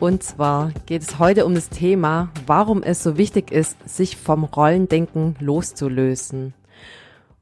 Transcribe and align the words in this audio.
und 0.00 0.22
zwar 0.22 0.72
geht 0.86 1.02
es 1.02 1.18
heute 1.18 1.44
um 1.44 1.54
das 1.54 1.68
Thema, 1.68 2.30
warum 2.46 2.82
es 2.82 3.02
so 3.02 3.18
wichtig 3.18 3.50
ist, 3.50 3.76
sich 3.88 4.16
vom 4.16 4.44
Rollendenken 4.44 5.36
loszulösen. 5.40 6.54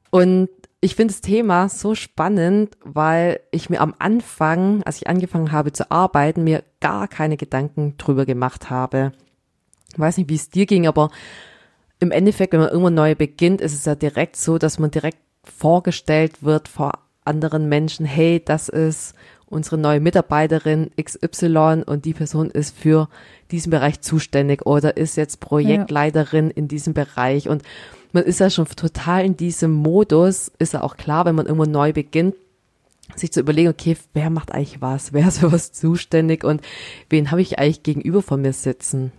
Und 0.09 0.49
ich 0.79 0.95
finde 0.95 1.13
das 1.13 1.21
Thema 1.21 1.69
so 1.69 1.95
spannend, 1.95 2.77
weil 2.83 3.39
ich 3.51 3.69
mir 3.69 3.81
am 3.81 3.95
Anfang, 3.99 4.83
als 4.83 4.97
ich 4.97 5.07
angefangen 5.07 5.51
habe 5.51 5.71
zu 5.71 5.91
arbeiten, 5.91 6.43
mir 6.43 6.63
gar 6.79 7.07
keine 7.07 7.37
Gedanken 7.37 7.95
drüber 7.97 8.25
gemacht 8.25 8.69
habe. 8.69 9.11
Ich 9.93 9.99
weiß 9.99 10.17
nicht, 10.17 10.29
wie 10.29 10.35
es 10.35 10.49
dir 10.49 10.65
ging, 10.65 10.87
aber 10.87 11.09
im 11.99 12.11
Endeffekt, 12.11 12.53
wenn 12.53 12.59
man 12.59 12.69
irgendwann 12.69 12.93
neu 12.93 13.15
beginnt, 13.15 13.61
ist 13.61 13.73
es 13.73 13.85
ja 13.85 13.95
direkt 13.95 14.35
so, 14.35 14.57
dass 14.57 14.77
man 14.79 14.91
direkt 14.91 15.17
vorgestellt 15.43 16.43
wird 16.43 16.67
vor 16.67 16.99
anderen 17.23 17.69
Menschen, 17.69 18.05
hey, 18.05 18.41
das 18.43 18.69
ist 18.69 19.15
unsere 19.49 19.77
neue 19.77 19.99
Mitarbeiterin 19.99 20.91
XY 21.01 21.83
und 21.85 22.05
die 22.05 22.13
Person 22.13 22.51
ist 22.51 22.77
für 22.77 23.09
diesen 23.51 23.69
Bereich 23.71 24.01
zuständig 24.01 24.65
oder 24.65 24.97
ist 24.97 25.15
jetzt 25.15 25.39
Projektleiterin 25.39 26.47
ja. 26.47 26.53
in 26.55 26.67
diesem 26.67 26.93
Bereich 26.93 27.47
und 27.47 27.63
man 28.11 28.23
ist 28.23 28.39
ja 28.39 28.49
schon 28.49 28.65
total 28.67 29.25
in 29.25 29.37
diesem 29.37 29.71
Modus, 29.71 30.51
ist 30.59 30.73
ja 30.73 30.81
auch 30.81 30.97
klar, 30.97 31.25
wenn 31.25 31.35
man 31.35 31.45
irgendwo 31.45 31.69
neu 31.69 31.93
beginnt, 31.93 32.35
sich 33.15 33.31
zu 33.31 33.39
überlegen, 33.39 33.69
okay, 33.69 33.97
wer 34.13 34.29
macht 34.29 34.51
eigentlich 34.51 34.81
was, 34.81 35.13
wer 35.13 35.27
ist 35.27 35.39
für 35.39 35.51
was 35.51 35.71
zuständig 35.71 36.43
und 36.43 36.61
wen 37.09 37.31
habe 37.31 37.41
ich 37.41 37.59
eigentlich 37.59 37.83
gegenüber 37.83 38.21
von 38.21 38.41
mir 38.41 38.53
sitzen. 38.53 39.11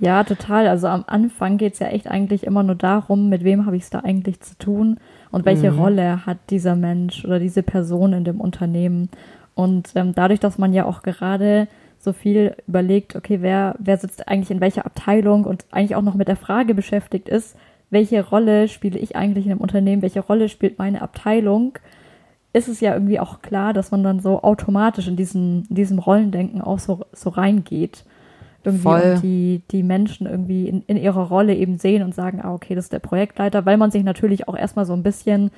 Ja, 0.00 0.22
total. 0.22 0.68
Also 0.68 0.86
am 0.86 1.04
Anfang 1.06 1.58
geht's 1.58 1.80
ja 1.80 1.88
echt 1.88 2.08
eigentlich 2.08 2.44
immer 2.44 2.62
nur 2.62 2.76
darum, 2.76 3.28
mit 3.28 3.42
wem 3.42 3.66
habe 3.66 3.76
ich 3.76 3.82
es 3.84 3.90
da 3.90 4.00
eigentlich 4.00 4.40
zu 4.40 4.56
tun 4.56 4.98
und 5.30 5.44
welche 5.44 5.72
mhm. 5.72 5.78
Rolle 5.78 6.26
hat 6.26 6.38
dieser 6.50 6.76
Mensch 6.76 7.24
oder 7.24 7.40
diese 7.40 7.62
Person 7.62 8.12
in 8.12 8.24
dem 8.24 8.40
Unternehmen. 8.40 9.08
Und 9.54 9.90
ähm, 9.96 10.14
dadurch, 10.14 10.38
dass 10.38 10.56
man 10.56 10.72
ja 10.72 10.84
auch 10.84 11.02
gerade 11.02 11.66
so 11.98 12.12
viel 12.12 12.54
überlegt, 12.68 13.16
okay, 13.16 13.38
wer, 13.42 13.74
wer 13.80 13.96
sitzt 13.96 14.28
eigentlich 14.28 14.52
in 14.52 14.60
welcher 14.60 14.86
Abteilung 14.86 15.44
und 15.44 15.66
eigentlich 15.72 15.96
auch 15.96 16.02
noch 16.02 16.14
mit 16.14 16.28
der 16.28 16.36
Frage 16.36 16.74
beschäftigt 16.74 17.28
ist, 17.28 17.56
welche 17.90 18.24
Rolle 18.24 18.68
spiele 18.68 18.98
ich 19.00 19.16
eigentlich 19.16 19.46
in 19.46 19.52
einem 19.52 19.60
Unternehmen, 19.60 20.02
welche 20.02 20.20
Rolle 20.20 20.48
spielt 20.48 20.78
meine 20.78 21.02
Abteilung, 21.02 21.76
ist 22.52 22.68
es 22.68 22.80
ja 22.80 22.92
irgendwie 22.92 23.18
auch 23.18 23.42
klar, 23.42 23.72
dass 23.72 23.90
man 23.90 24.04
dann 24.04 24.20
so 24.20 24.42
automatisch 24.42 25.08
in 25.08 25.16
diesem, 25.16 25.64
in 25.68 25.74
diesem 25.74 25.98
Rollendenken 25.98 26.60
auch 26.60 26.78
so, 26.78 27.00
so 27.12 27.30
reingeht 27.30 28.04
irgendwie 28.64 28.82
Voll. 28.82 29.12
und 29.14 29.22
die, 29.22 29.62
die 29.70 29.82
Menschen 29.82 30.26
irgendwie 30.26 30.68
in, 30.68 30.82
in 30.82 30.96
ihrer 30.96 31.28
Rolle 31.28 31.54
eben 31.54 31.78
sehen 31.78 32.02
und 32.02 32.14
sagen, 32.14 32.40
ah, 32.42 32.52
okay, 32.52 32.74
das 32.74 32.86
ist 32.86 32.92
der 32.92 32.98
Projektleiter, 32.98 33.66
weil 33.66 33.76
man 33.76 33.90
sich 33.90 34.04
natürlich 34.04 34.48
auch 34.48 34.56
erstmal 34.56 34.86
so 34.86 34.92
ein 34.92 35.02
bisschen 35.02 35.50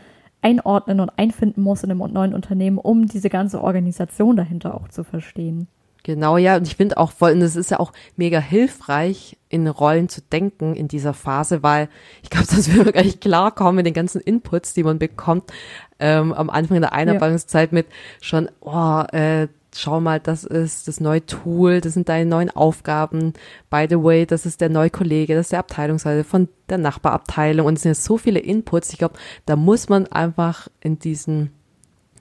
einordnen 0.42 1.00
und 1.00 1.10
einfinden 1.16 1.62
muss 1.62 1.82
in 1.82 1.90
einem 1.90 2.12
neuen 2.12 2.34
Unternehmen, 2.34 2.78
um 2.78 3.06
diese 3.06 3.28
ganze 3.28 3.62
Organisation 3.62 4.36
dahinter 4.36 4.74
auch 4.74 4.88
zu 4.88 5.04
verstehen. 5.04 5.68
Genau, 6.02 6.38
ja, 6.38 6.56
und 6.56 6.66
ich 6.66 6.76
finde 6.76 6.96
auch 6.96 7.12
voll, 7.12 7.32
und 7.32 7.42
es 7.42 7.56
ist 7.56 7.70
ja 7.70 7.78
auch 7.78 7.92
mega 8.16 8.38
hilfreich, 8.38 9.36
in 9.50 9.66
Rollen 9.68 10.08
zu 10.08 10.22
denken 10.22 10.74
in 10.74 10.88
dieser 10.88 11.12
Phase, 11.12 11.62
weil 11.62 11.88
ich 12.22 12.30
glaube, 12.30 12.46
dass 12.50 12.72
wir 12.72 12.90
gar 12.90 13.02
nicht 13.02 13.20
klarkommen 13.20 13.76
mit 13.76 13.86
den 13.86 13.94
ganzen 13.94 14.20
Inputs, 14.20 14.72
die 14.72 14.82
man 14.82 14.98
bekommt 14.98 15.52
ähm, 15.98 16.32
am 16.32 16.48
Anfang 16.48 16.80
der 16.80 16.92
Einarbeitungszeit 16.92 17.72
ja. 17.72 17.74
mit 17.74 17.86
schon, 18.20 18.48
oh, 18.60 19.02
äh, 19.12 19.48
schau 19.74 20.00
mal, 20.00 20.20
das 20.20 20.44
ist 20.44 20.88
das 20.88 21.00
neue 21.00 21.24
Tool, 21.24 21.80
das 21.80 21.94
sind 21.94 22.08
deine 22.08 22.28
neuen 22.28 22.50
Aufgaben. 22.50 23.34
By 23.70 23.86
the 23.88 24.02
way, 24.02 24.26
das 24.26 24.46
ist 24.46 24.60
der 24.60 24.68
neue 24.68 24.90
Kollege, 24.90 25.34
das 25.34 25.46
ist 25.46 25.52
der 25.52 25.60
Abteilungsleiter 25.60 26.24
von 26.24 26.48
der 26.68 26.78
Nachbarabteilung 26.78 27.66
und 27.66 27.74
es 27.74 27.82
sind 27.82 27.90
ja 27.90 27.94
so 27.94 28.16
viele 28.16 28.40
Inputs. 28.40 28.92
Ich 28.92 28.98
glaube, 28.98 29.14
da 29.46 29.56
muss 29.56 29.88
man 29.88 30.06
einfach 30.06 30.68
in 30.80 30.98
diesen, 30.98 31.50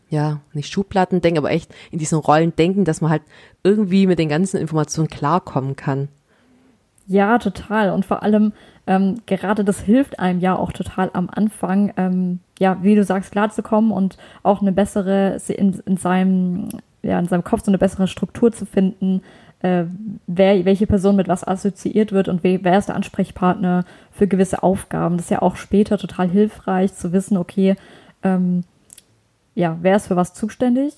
ja, 0.09 0.41
nicht 0.53 0.71
Schubladen 0.71 1.21
denken, 1.21 1.39
aber 1.39 1.51
echt 1.51 1.73
in 1.91 1.99
diesen 1.99 2.19
Rollen 2.19 2.55
denken, 2.55 2.85
dass 2.85 3.01
man 3.01 3.11
halt 3.11 3.23
irgendwie 3.63 4.07
mit 4.07 4.19
den 4.19 4.29
ganzen 4.29 4.57
Informationen 4.57 5.09
klarkommen 5.09 5.75
kann. 5.75 6.09
Ja, 7.07 7.39
total. 7.39 7.89
Und 7.89 8.05
vor 8.05 8.21
allem, 8.21 8.53
ähm, 8.85 9.21
gerade 9.25 9.63
das 9.63 9.79
hilft 9.79 10.19
einem 10.19 10.39
ja 10.39 10.55
auch 10.55 10.71
total 10.71 11.09
am 11.13 11.27
Anfang, 11.27 11.91
ähm, 11.97 12.39
ja, 12.59 12.77
wie 12.83 12.93
du 12.93 13.03
sagst, 13.03 13.31
klarzukommen 13.31 13.91
und 13.91 14.17
auch 14.43 14.61
eine 14.61 14.71
bessere 14.71 15.41
in, 15.47 15.81
in 15.87 15.97
seinem 15.97 16.69
ja, 17.01 17.19
in 17.19 17.27
seinem 17.27 17.43
Kopf 17.43 17.63
so 17.63 17.71
eine 17.71 17.77
bessere 17.77 18.07
Struktur 18.07 18.51
zu 18.51 18.65
finden, 18.65 19.21
äh, 19.61 19.85
wer, 20.27 20.65
welche 20.65 20.87
Person 20.87 21.15
mit 21.15 21.27
was 21.27 21.47
assoziiert 21.47 22.11
wird 22.11 22.27
und 22.27 22.43
wer, 22.43 22.63
wer 22.63 22.77
ist 22.77 22.87
der 22.87 22.95
Ansprechpartner 22.95 23.85
für 24.11 24.27
gewisse 24.27 24.63
Aufgaben. 24.63 25.17
Das 25.17 25.25
ist 25.25 25.31
ja 25.31 25.41
auch 25.41 25.55
später 25.55 25.97
total 25.97 26.29
hilfreich 26.29 26.93
zu 26.93 27.11
wissen, 27.11 27.37
okay, 27.37 27.75
ähm, 28.23 28.63
ja, 29.55 29.77
wer 29.81 29.97
ist 29.97 30.07
für 30.07 30.15
was 30.15 30.33
zuständig 30.33 30.93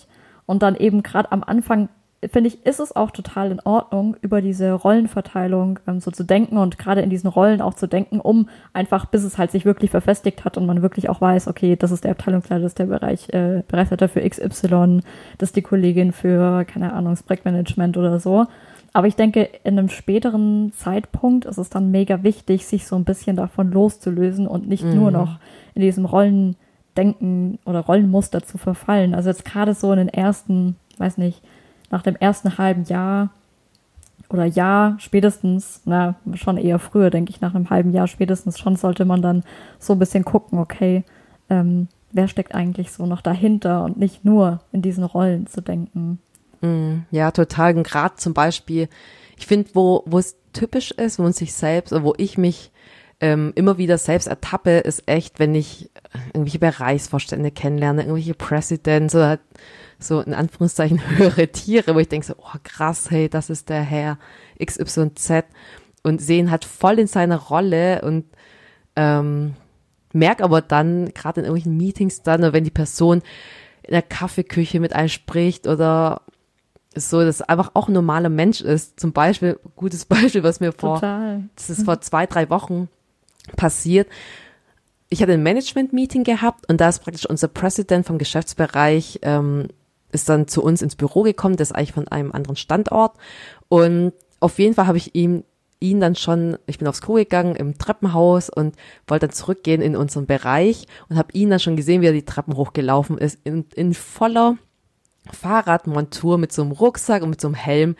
und 0.45 0.61
dann 0.61 0.75
eben 0.75 1.01
gerade 1.03 1.31
am 1.31 1.43
Anfang 1.43 1.89
finde 2.29 2.49
ich, 2.49 2.65
ist 2.65 2.79
es 2.79 2.95
auch 2.95 3.09
total 3.09 3.51
in 3.51 3.59
Ordnung, 3.61 4.15
über 4.21 4.41
diese 4.41 4.73
Rollenverteilung 4.73 5.79
ähm, 5.87 5.99
so 5.99 6.11
zu 6.11 6.23
denken 6.23 6.57
und 6.57 6.77
gerade 6.77 7.01
in 7.01 7.09
diesen 7.09 7.27
Rollen 7.27 7.61
auch 7.61 7.73
zu 7.73 7.87
denken, 7.87 8.19
um 8.19 8.47
einfach, 8.73 9.05
bis 9.05 9.23
es 9.23 9.37
halt 9.37 9.51
sich 9.51 9.65
wirklich 9.65 9.89
verfestigt 9.89 10.45
hat 10.45 10.57
und 10.57 10.67
man 10.67 10.83
wirklich 10.83 11.09
auch 11.09 11.19
weiß, 11.19 11.47
okay, 11.47 11.75
das 11.75 11.91
ist 11.91 12.03
der 12.03 12.11
Abteilungsleiter, 12.11 12.61
das 12.61 12.73
ist 12.73 12.79
der 12.79 12.85
Bereich, 12.85 13.29
äh, 13.29 13.63
Bereichsleiter 13.67 14.07
für 14.07 14.21
XY, 14.21 15.01
das 15.39 15.49
ist 15.49 15.55
die 15.55 15.63
Kollegin 15.63 16.11
für, 16.11 16.63
keine 16.65 16.93
Ahnung, 16.93 17.17
Projektmanagement 17.25 17.97
oder 17.97 18.19
so. 18.19 18.45
Aber 18.93 19.07
ich 19.07 19.15
denke, 19.15 19.49
in 19.63 19.79
einem 19.79 19.89
späteren 19.89 20.73
Zeitpunkt 20.73 21.45
ist 21.45 21.57
es 21.57 21.69
dann 21.69 21.91
mega 21.91 22.23
wichtig, 22.23 22.65
sich 22.65 22.85
so 22.85 22.95
ein 22.97 23.05
bisschen 23.05 23.35
davon 23.35 23.71
loszulösen 23.71 24.47
und 24.47 24.67
nicht 24.67 24.83
mhm. 24.83 24.95
nur 24.95 25.11
noch 25.11 25.39
in 25.73 25.81
diesem 25.81 26.05
Rollendenken 26.05 27.57
oder 27.65 27.79
Rollenmuster 27.79 28.43
zu 28.43 28.57
verfallen. 28.57 29.15
Also 29.15 29.29
jetzt 29.29 29.45
gerade 29.45 29.73
so 29.73 29.91
in 29.93 29.97
den 29.97 30.09
ersten, 30.09 30.75
weiß 30.97 31.17
nicht, 31.17 31.41
nach 31.91 32.01
dem 32.01 32.15
ersten 32.15 32.57
halben 32.57 32.85
Jahr 32.85 33.29
oder 34.29 34.45
Jahr 34.45 34.95
spätestens, 34.99 35.81
na, 35.85 36.15
schon 36.35 36.57
eher 36.57 36.79
früher, 36.79 37.09
denke 37.09 37.31
ich, 37.31 37.41
nach 37.41 37.53
einem 37.53 37.69
halben 37.69 37.91
Jahr 37.91 38.07
spätestens 38.07 38.57
schon 38.57 38.77
sollte 38.77 39.05
man 39.05 39.21
dann 39.21 39.43
so 39.77 39.93
ein 39.93 39.99
bisschen 39.99 40.23
gucken, 40.23 40.57
okay, 40.57 41.03
ähm, 41.49 41.89
wer 42.11 42.27
steckt 42.27 42.55
eigentlich 42.55 42.91
so 42.91 43.05
noch 43.05 43.21
dahinter 43.21 43.83
und 43.83 43.97
nicht 43.97 44.23
nur 44.25 44.61
in 44.71 44.81
diesen 44.81 45.03
Rollen 45.03 45.47
zu 45.47 45.61
denken. 45.61 46.19
Mm, 46.61 46.99
ja, 47.11 47.31
total. 47.31 47.75
Und 47.75 47.83
gerade 47.83 48.15
zum 48.15 48.33
Beispiel, 48.33 48.87
ich 49.37 49.47
finde, 49.47 49.69
wo, 49.73 50.03
wo 50.05 50.17
es 50.17 50.35
typisch 50.53 50.91
ist, 50.91 51.19
wo 51.19 51.23
man 51.23 51.33
sich 51.33 51.53
selbst, 51.53 51.93
wo 52.03 52.13
ich 52.17 52.37
mich 52.37 52.71
ähm, 53.21 53.53
immer 53.55 53.77
wieder 53.77 53.99
selbst 53.99 54.27
ertappe, 54.27 54.79
ist 54.79 55.07
echt, 55.07 55.39
wenn 55.39 55.53
ich 55.53 55.91
irgendwelche 56.33 56.57
Bereichsvorstände 56.57 57.51
kennenlerne, 57.51 58.01
irgendwelche 58.01 58.33
Presidents 58.33 59.13
oder 59.13 59.39
so 59.99 60.19
in 60.21 60.33
Anführungszeichen 60.33 60.99
höhere 61.17 61.47
Tiere, 61.47 61.93
wo 61.93 61.99
ich 61.99 62.09
denke 62.09 62.25
so, 62.25 62.33
oh 62.37 62.57
krass, 62.63 63.11
hey, 63.11 63.29
das 63.29 63.51
ist 63.51 63.69
der 63.69 63.83
Herr 63.83 64.17
XYZ 64.63 65.45
und 66.01 66.19
sehen 66.19 66.49
halt 66.49 66.65
voll 66.65 66.97
in 66.97 67.05
seiner 67.05 67.37
Rolle 67.37 68.01
und 68.01 68.25
ähm, 68.95 69.53
merk 70.13 70.41
aber 70.41 70.61
dann, 70.61 71.13
gerade 71.13 71.41
in 71.41 71.45
irgendwelchen 71.45 71.77
Meetings 71.77 72.23
dann, 72.23 72.41
oder 72.41 72.53
wenn 72.53 72.63
die 72.63 72.71
Person 72.71 73.21
in 73.83 73.91
der 73.91 74.01
Kaffeeküche 74.01 74.79
mit 74.79 74.93
einem 74.93 75.09
spricht 75.09 75.67
oder 75.67 76.23
so, 76.95 77.21
dass 77.21 77.43
einfach 77.43 77.71
auch 77.75 77.87
ein 77.87 77.93
normaler 77.93 78.29
Mensch 78.29 78.61
ist. 78.61 78.99
Zum 78.99 79.13
Beispiel, 79.13 79.59
gutes 79.75 80.05
Beispiel, 80.05 80.43
was 80.43 80.59
mir 80.59 80.71
vor, 80.71 80.95
Total. 80.95 81.43
das 81.55 81.69
ist 81.69 81.85
vor 81.85 82.01
zwei, 82.01 82.25
drei 82.25 82.49
Wochen 82.49 82.89
passiert. 83.55 84.07
Ich 85.09 85.21
hatte 85.21 85.33
ein 85.33 85.43
Management-Meeting 85.43 86.23
gehabt 86.23 86.69
und 86.69 86.79
da 86.79 86.89
ist 86.89 86.99
praktisch 86.99 87.25
unser 87.25 87.47
President 87.47 88.05
vom 88.05 88.17
Geschäftsbereich 88.17 89.19
ähm, 89.23 89.67
ist 90.11 90.29
dann 90.29 90.47
zu 90.47 90.63
uns 90.63 90.81
ins 90.81 90.95
Büro 90.95 91.23
gekommen, 91.23 91.55
das 91.55 91.69
ist 91.69 91.75
eigentlich 91.75 91.93
von 91.93 92.07
einem 92.07 92.31
anderen 92.31 92.55
Standort. 92.55 93.17
Und 93.69 94.13
auf 94.39 94.59
jeden 94.59 94.73
Fall 94.73 94.87
habe 94.87 94.97
ich 94.97 95.15
ihm 95.15 95.43
ihn 95.81 95.99
dann 95.99 96.15
schon, 96.15 96.57
ich 96.67 96.77
bin 96.77 96.87
aufs 96.87 97.01
Klo 97.01 97.15
gegangen 97.15 97.55
im 97.55 97.77
Treppenhaus 97.77 98.49
und 98.49 98.75
wollte 99.07 99.27
dann 99.27 99.35
zurückgehen 99.35 99.81
in 99.81 99.95
unseren 99.95 100.27
Bereich 100.27 100.85
und 101.09 101.17
habe 101.17 101.33
ihn 101.33 101.49
dann 101.49 101.59
schon 101.59 101.75
gesehen, 101.75 102.01
wie 102.01 102.05
er 102.05 102.13
die 102.13 102.23
Treppen 102.23 102.55
hochgelaufen 102.55 103.17
ist, 103.17 103.39
in, 103.43 103.65
in 103.73 103.95
voller 103.95 104.57
Fahrradmontur 105.31 106.37
mit 106.37 106.53
so 106.53 106.61
einem 106.61 106.71
Rucksack 106.71 107.23
und 107.23 107.31
mit 107.31 107.41
so 107.41 107.47
einem 107.47 107.55
Helm 107.55 107.95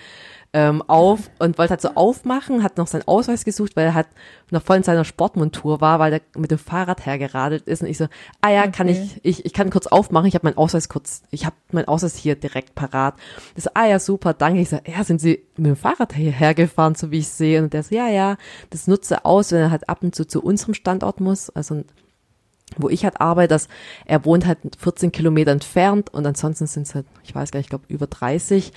ähm, 0.53 0.81
auf 0.87 1.31
und 1.39 1.57
wollte 1.57 1.71
halt 1.71 1.81
so 1.81 1.89
aufmachen, 1.95 2.61
hat 2.61 2.77
noch 2.77 2.87
seinen 2.87 3.07
Ausweis 3.07 3.45
gesucht, 3.45 3.75
weil 3.75 3.85
er 3.85 3.93
halt 3.93 4.07
noch 4.49 4.61
voll 4.61 4.77
in 4.77 4.83
seiner 4.83 5.05
Sportmontur 5.05 5.79
war, 5.79 5.99
weil 5.99 6.13
er 6.13 6.21
mit 6.37 6.51
dem 6.51 6.57
Fahrrad 6.57 7.05
hergeradelt 7.05 7.67
ist 7.67 7.81
und 7.81 7.87
ich 7.87 7.97
so, 7.97 8.07
ah 8.41 8.49
ja, 8.49 8.61
okay. 8.61 8.71
kann 8.71 8.87
ich, 8.89 9.19
ich, 9.23 9.45
ich 9.45 9.53
kann 9.53 9.69
kurz 9.69 9.87
aufmachen, 9.87 10.27
ich 10.27 10.35
habe 10.35 10.45
meinen 10.45 10.57
Ausweis 10.57 10.89
kurz, 10.89 11.23
ich 11.31 11.45
habe 11.45 11.55
meinen 11.71 11.87
Ausweis 11.87 12.17
hier 12.17 12.35
direkt 12.35 12.75
parat. 12.75 13.15
Das 13.55 13.63
so, 13.63 13.69
ah 13.75 13.85
ja, 13.85 13.99
super, 13.99 14.33
danke. 14.33 14.59
Ich 14.59 14.69
so, 14.69 14.79
ja, 14.85 15.03
sind 15.05 15.21
Sie 15.21 15.41
mit 15.55 15.67
dem 15.67 15.75
Fahrrad 15.77 16.13
hierher 16.13 16.53
gefahren, 16.53 16.95
so 16.95 17.11
wie 17.11 17.19
ich 17.19 17.29
sehe? 17.29 17.63
Und 17.63 17.73
der 17.73 17.83
so, 17.83 17.95
ja, 17.95 18.09
ja, 18.09 18.35
das 18.71 18.87
nutze 18.87 19.23
aus, 19.23 19.53
wenn 19.53 19.61
er 19.61 19.71
halt 19.71 19.87
ab 19.87 19.99
und 20.03 20.13
zu 20.13 20.25
zu 20.25 20.43
unserem 20.43 20.73
Standort 20.73 21.21
muss, 21.21 21.49
also 21.49 21.83
wo 22.77 22.89
ich 22.89 23.03
halt 23.03 23.19
arbeite, 23.19 23.49
dass 23.49 23.67
er 24.05 24.25
wohnt 24.25 24.45
halt 24.45 24.59
14 24.77 25.11
Kilometer 25.11 25.51
entfernt 25.51 26.13
und 26.13 26.25
ansonsten 26.25 26.67
sind 26.67 26.87
es 26.87 26.95
halt, 26.95 27.05
ich 27.23 27.35
weiß 27.35 27.51
gar 27.51 27.59
nicht, 27.59 27.65
ich 27.65 27.69
glaube 27.69 27.85
über 27.87 28.07
30. 28.07 28.71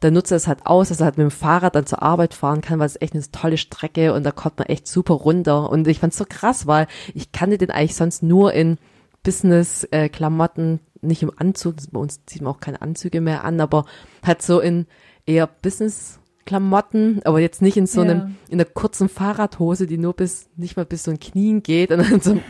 Da 0.00 0.10
nutzt 0.10 0.30
er 0.30 0.36
es 0.36 0.46
halt 0.46 0.66
aus, 0.66 0.88
dass 0.88 1.00
er 1.00 1.06
halt 1.06 1.18
mit 1.18 1.24
dem 1.24 1.30
Fahrrad 1.30 1.74
dann 1.74 1.86
zur 1.86 2.02
Arbeit 2.02 2.34
fahren 2.34 2.60
kann, 2.60 2.78
weil 2.78 2.86
es 2.86 3.00
echt 3.00 3.14
eine 3.14 3.30
tolle 3.30 3.56
Strecke 3.58 4.12
und 4.14 4.24
da 4.24 4.32
kommt 4.32 4.58
man 4.58 4.68
echt 4.68 4.86
super 4.86 5.14
runter. 5.14 5.70
Und 5.70 5.86
ich 5.88 5.98
fand 6.00 6.12
es 6.12 6.18
so 6.18 6.24
krass, 6.28 6.66
weil 6.66 6.86
ich 7.14 7.32
kannte 7.32 7.58
den 7.58 7.70
eigentlich 7.70 7.96
sonst 7.96 8.22
nur 8.22 8.52
in 8.52 8.78
Business-Klamotten, 9.22 10.80
äh, 11.02 11.06
nicht 11.06 11.22
im 11.22 11.32
Anzug, 11.36 11.76
bei 11.92 12.00
uns 12.00 12.24
zieht 12.26 12.42
man 12.42 12.54
auch 12.54 12.60
keine 12.60 12.82
Anzüge 12.82 13.20
mehr 13.20 13.44
an, 13.44 13.60
aber 13.60 13.84
halt 14.24 14.42
so 14.42 14.60
in 14.60 14.86
eher 15.26 15.46
Business- 15.46 16.20
Klamotten, 16.46 17.20
aber 17.24 17.40
jetzt 17.40 17.62
nicht 17.62 17.76
in 17.76 17.86
so 17.86 18.00
einem, 18.00 18.18
ja. 18.18 18.30
in 18.48 18.60
einer 18.60 18.64
kurzen 18.64 19.08
Fahrradhose, 19.08 19.86
die 19.86 19.98
nur 19.98 20.14
bis, 20.14 20.48
nicht 20.56 20.76
mal 20.76 20.86
bis 20.86 21.04
so 21.04 21.10
ein 21.10 21.20
Knien 21.20 21.62
geht 21.62 21.90
und 21.92 21.98
dann 21.98 22.20
so 22.20 22.32
einem 22.32 22.42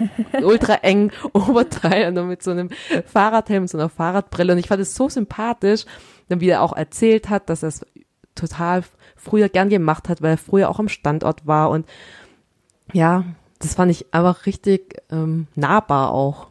ultra 0.45 0.75
engen 0.75 1.13
Oberteil 1.33 2.09
und 2.09 2.15
dann 2.15 2.29
mit 2.29 2.43
so 2.43 2.51
einem 2.51 2.71
Fahrradhelm, 3.07 3.67
so 3.67 3.79
einer 3.79 3.89
Fahrradbrille. 3.89 4.53
Und 4.53 4.59
ich 4.59 4.69
fand 4.69 4.81
es 4.81 4.95
so 4.95 5.09
sympathisch, 5.09 5.85
dann 6.29 6.41
wie 6.41 6.49
er 6.49 6.63
auch 6.63 6.75
erzählt 6.75 7.29
hat, 7.29 7.51
dass 7.51 7.63
er 7.63 7.71
es 7.71 7.87
total 8.35 8.85
früher 9.17 9.49
gern 9.49 9.69
gemacht 9.69 10.09
hat, 10.09 10.23
weil 10.23 10.33
er 10.33 10.39
früher 10.39 10.71
auch 10.71 10.79
am 10.79 10.89
Standort 10.89 11.47
war 11.47 11.71
und 11.71 11.87
ja, 12.93 13.25
das 13.59 13.75
fand 13.75 13.91
ich 13.91 14.13
einfach 14.13 14.47
richtig 14.47 15.03
ähm, 15.11 15.47
nahbar 15.55 16.13
auch. 16.13 16.49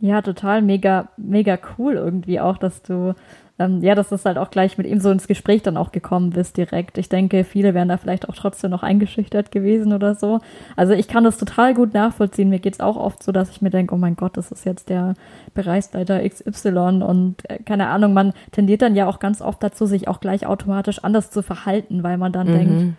Ja, 0.00 0.20
total 0.20 0.60
mega, 0.60 1.08
mega 1.16 1.58
cool 1.78 1.94
irgendwie 1.94 2.40
auch, 2.40 2.58
dass 2.58 2.82
du 2.82 3.14
ähm, 3.58 3.82
ja, 3.82 3.94
dass 3.94 4.08
das 4.08 4.24
halt 4.24 4.36
auch 4.36 4.50
gleich 4.50 4.78
mit 4.78 4.86
ihm 4.86 4.98
so 4.98 5.10
ins 5.10 5.28
Gespräch 5.28 5.62
dann 5.62 5.76
auch 5.76 5.92
gekommen 5.92 6.30
bist 6.30 6.56
direkt. 6.56 6.98
Ich 6.98 7.08
denke, 7.08 7.44
viele 7.44 7.72
wären 7.72 7.88
da 7.88 7.98
vielleicht 7.98 8.28
auch 8.28 8.34
trotzdem 8.34 8.70
noch 8.70 8.82
eingeschüchtert 8.82 9.52
gewesen 9.52 9.92
oder 9.92 10.16
so. 10.16 10.40
Also 10.74 10.92
ich 10.92 11.06
kann 11.06 11.22
das 11.22 11.38
total 11.38 11.72
gut 11.72 11.94
nachvollziehen. 11.94 12.48
Mir 12.48 12.58
geht's 12.58 12.80
auch 12.80 12.96
oft 12.96 13.22
so, 13.22 13.30
dass 13.30 13.50
ich 13.50 13.62
mir 13.62 13.70
denke, 13.70 13.94
oh 13.94 13.98
mein 13.98 14.16
Gott, 14.16 14.36
das 14.36 14.50
ist 14.50 14.66
jetzt 14.66 14.88
der 14.88 15.14
Bereichsleiter 15.54 16.28
XY 16.28 17.02
und 17.04 17.48
äh, 17.48 17.58
keine 17.58 17.88
Ahnung, 17.88 18.12
man 18.12 18.32
tendiert 18.50 18.82
dann 18.82 18.96
ja 18.96 19.06
auch 19.06 19.20
ganz 19.20 19.40
oft 19.40 19.62
dazu, 19.62 19.86
sich 19.86 20.08
auch 20.08 20.18
gleich 20.18 20.46
automatisch 20.46 21.04
anders 21.04 21.30
zu 21.30 21.42
verhalten, 21.42 22.02
weil 22.02 22.18
man 22.18 22.32
dann 22.32 22.48
mhm. 22.48 22.52
denkt, 22.52 22.96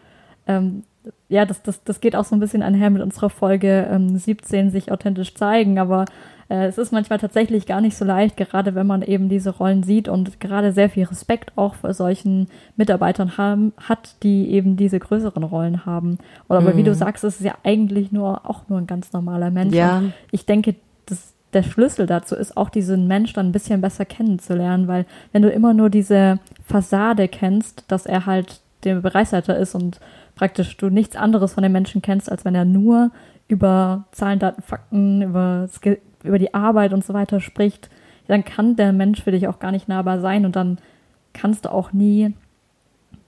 ähm, 0.48 0.84
ja, 1.28 1.46
das, 1.46 1.62
das, 1.64 1.84
das 1.84 2.00
geht 2.00 2.16
auch 2.16 2.24
so 2.24 2.36
ein 2.36 2.40
bisschen 2.40 2.64
einher 2.64 2.90
mit 2.90 3.02
unserer 3.02 3.30
Folge 3.30 3.88
ähm, 3.92 4.18
17, 4.18 4.72
sich 4.72 4.92
authentisch 4.92 5.36
zeigen, 5.36 5.80
aber 5.80 6.06
es 6.48 6.78
ist 6.78 6.92
manchmal 6.92 7.18
tatsächlich 7.20 7.66
gar 7.66 7.82
nicht 7.82 7.98
so 7.98 8.06
leicht, 8.06 8.38
gerade 8.38 8.76
wenn 8.76 8.86
man 8.86 9.02
eben 9.02 9.30
diese 9.30 9.50
Rollen 9.50 9.82
sieht 9.82 10.08
und 10.08 10.40
gerade 10.40 10.74
sehr 10.74 10.90
viel 10.90 11.06
Respekt 11.06 11.54
auch 11.56 11.76
vor 11.76 11.94
solchen 11.94 12.48
Mitarbeitern 12.76 13.38
haben, 13.38 13.74
hat, 13.78 14.16
die 14.22 14.52
eben 14.52 14.78
diese 14.78 15.00
größeren 15.00 15.44
Rollen 15.44 15.86
haben. 15.86 16.20
Oder 16.48 16.60
aber 16.60 16.78
wie 16.78 16.84
du 16.84 16.92
mhm. 16.92 16.96
sagst, 16.96 17.24
es 17.24 17.38
ist 17.38 17.46
ja 17.46 17.56
eigentlich 17.64 18.12
nur 18.12 18.48
auch 18.50 18.70
nur 18.70 18.78
ein 18.78 18.88
ganz 18.88 19.12
normaler 19.12 19.50
Mensch. 19.50 19.76
Ja. 19.76 19.98
Und 19.98 20.14
ich 20.30 20.46
denke, 20.46 20.76
das, 21.08 21.34
der 21.54 21.64
Schlüssel 21.64 22.06
dazu 22.06 22.36
ist 22.36 22.56
auch 22.58 22.70
diesen 22.70 23.08
Mensch 23.08 23.34
dann 23.34 23.48
ein 23.48 23.52
bisschen 23.52 23.82
besser 23.82 24.06
kennenzulernen, 24.06 24.88
weil 24.88 25.08
wenn 25.32 25.42
du 25.42 25.50
immer 25.50 25.74
nur 25.74 25.90
diese 25.90 26.40
Fassade 26.64 27.28
kennst, 27.28 27.86
dass 27.88 28.06
er 28.06 28.28
halt 28.28 28.62
der 28.84 28.96
Bereichsleiter 28.96 29.58
ist 29.58 29.74
und 29.74 30.00
praktisch 30.36 30.78
du 30.78 30.90
nichts 30.90 31.16
anderes 31.16 31.54
von 31.54 31.64
dem 31.64 31.72
Menschen 31.72 32.04
kennst, 32.04 32.32
als 32.32 32.46
wenn 32.46 32.54
er 32.54 32.66
nur 32.66 33.10
über 33.48 34.06
Zahlen, 34.12 34.40
Daten, 34.40 34.62
Fakten, 34.62 35.22
über 35.24 35.68
über 36.26 36.40
die 36.40 36.54
Arbeit 36.54 36.94
und 36.94 37.04
so 37.04 37.14
weiter 37.14 37.40
spricht, 37.40 37.90
dann 38.28 38.44
kann 38.44 38.76
der 38.76 38.94
Mensch 38.94 39.24
für 39.24 39.32
dich 39.32 39.48
auch 39.48 39.60
gar 39.60 39.72
nicht 39.72 39.88
nahbar 39.88 40.20
sein 40.20 40.46
und 40.46 40.56
dann 40.56 40.78
kannst 41.34 41.66
du 41.66 41.72
auch 41.72 41.94
nie, 41.94 42.34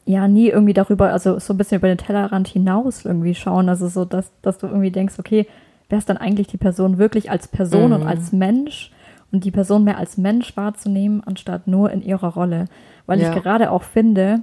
ja, 0.05 0.27
nie 0.27 0.49
irgendwie 0.49 0.73
darüber, 0.73 1.11
also 1.11 1.39
so 1.39 1.53
ein 1.53 1.57
bisschen 1.57 1.79
über 1.79 1.88
den 1.88 1.97
Tellerrand 1.97 2.47
hinaus 2.47 3.05
irgendwie 3.05 3.35
schauen. 3.35 3.69
Also 3.69 3.88
so, 3.88 4.05
dass, 4.05 4.31
dass 4.41 4.57
du 4.57 4.67
irgendwie 4.67 4.91
denkst, 4.91 5.15
okay, 5.19 5.45
wer 5.89 5.97
ist 5.97 6.09
dann 6.09 6.17
eigentlich 6.17 6.47
die 6.47 6.57
Person 6.57 6.97
wirklich 6.97 7.29
als 7.29 7.47
Person 7.47 7.88
mhm. 7.88 7.94
und 7.94 8.07
als 8.07 8.31
Mensch 8.31 8.91
und 9.31 9.43
die 9.43 9.51
Person 9.51 9.83
mehr 9.83 9.97
als 9.97 10.17
Mensch 10.17 10.55
wahrzunehmen, 10.55 11.21
anstatt 11.25 11.67
nur 11.67 11.91
in 11.91 12.01
ihrer 12.01 12.33
Rolle. 12.33 12.65
Weil 13.05 13.19
ja. 13.19 13.29
ich 13.33 13.41
gerade 13.41 13.71
auch 13.71 13.83
finde, 13.83 14.41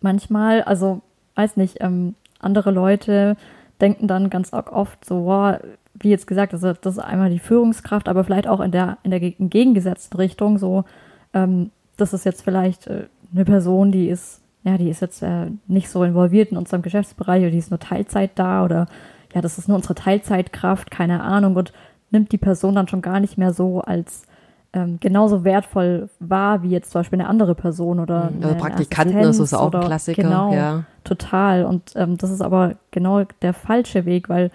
manchmal, 0.00 0.62
also 0.62 1.02
weiß 1.34 1.56
nicht, 1.56 1.78
ähm, 1.80 2.14
andere 2.40 2.70
Leute 2.70 3.36
denken 3.80 4.06
dann 4.06 4.30
ganz 4.30 4.52
oft 4.52 5.04
so, 5.04 5.24
wow, 5.26 5.56
wie 6.00 6.10
jetzt 6.10 6.26
gesagt, 6.26 6.52
also 6.52 6.72
das 6.72 6.94
ist 6.94 7.02
einmal 7.02 7.30
die 7.30 7.38
Führungskraft, 7.38 8.08
aber 8.08 8.24
vielleicht 8.24 8.48
auch 8.48 8.60
in 8.60 8.70
der, 8.70 8.98
in 9.02 9.10
der 9.10 9.22
entgegengesetzten 9.22 10.18
Richtung, 10.18 10.58
so, 10.58 10.84
ähm, 11.32 11.70
das 11.96 12.12
ist 12.12 12.24
jetzt 12.24 12.42
vielleicht 12.42 12.86
äh, 12.86 13.06
eine 13.32 13.44
Person, 13.44 13.92
die 13.92 14.08
ist, 14.08 14.40
ja, 14.64 14.76
die 14.76 14.90
ist 14.90 15.00
jetzt 15.00 15.22
äh, 15.22 15.46
nicht 15.66 15.88
so 15.88 16.02
involviert 16.04 16.50
in 16.50 16.56
unserem 16.56 16.82
Geschäftsbereich 16.82 17.42
oder 17.42 17.50
die 17.50 17.58
ist 17.58 17.70
nur 17.70 17.80
Teilzeit 17.80 18.32
da 18.34 18.64
oder 18.64 18.86
ja, 19.34 19.40
das 19.40 19.58
ist 19.58 19.68
nur 19.68 19.76
unsere 19.76 19.94
Teilzeitkraft, 19.94 20.90
keine 20.90 21.22
Ahnung, 21.22 21.56
und 21.56 21.72
nimmt 22.10 22.32
die 22.32 22.38
Person 22.38 22.74
dann 22.74 22.88
schon 22.88 23.02
gar 23.02 23.20
nicht 23.20 23.36
mehr 23.36 23.52
so 23.52 23.80
als 23.80 24.26
ähm, 24.72 24.98
genauso 25.00 25.44
wertvoll 25.44 26.08
wahr 26.18 26.62
wie 26.62 26.70
jetzt 26.70 26.90
zum 26.90 27.00
Beispiel 27.00 27.20
eine 27.20 27.28
andere 27.28 27.54
Person 27.54 28.00
oder 28.00 28.30
mhm. 28.30 28.42
also 28.42 28.56
Praktikanten, 28.56 29.22
das 29.22 29.38
ist 29.38 29.54
auch 29.54 29.72
ein 29.72 29.80
Klassiker. 29.82 30.22
Genau, 30.22 30.52
ja. 30.52 30.84
total. 31.04 31.64
Und 31.64 31.92
ähm, 31.94 32.18
das 32.18 32.30
ist 32.30 32.40
aber 32.40 32.74
genau 32.90 33.22
der 33.42 33.54
falsche 33.54 34.04
Weg, 34.04 34.28
weil 34.28 34.50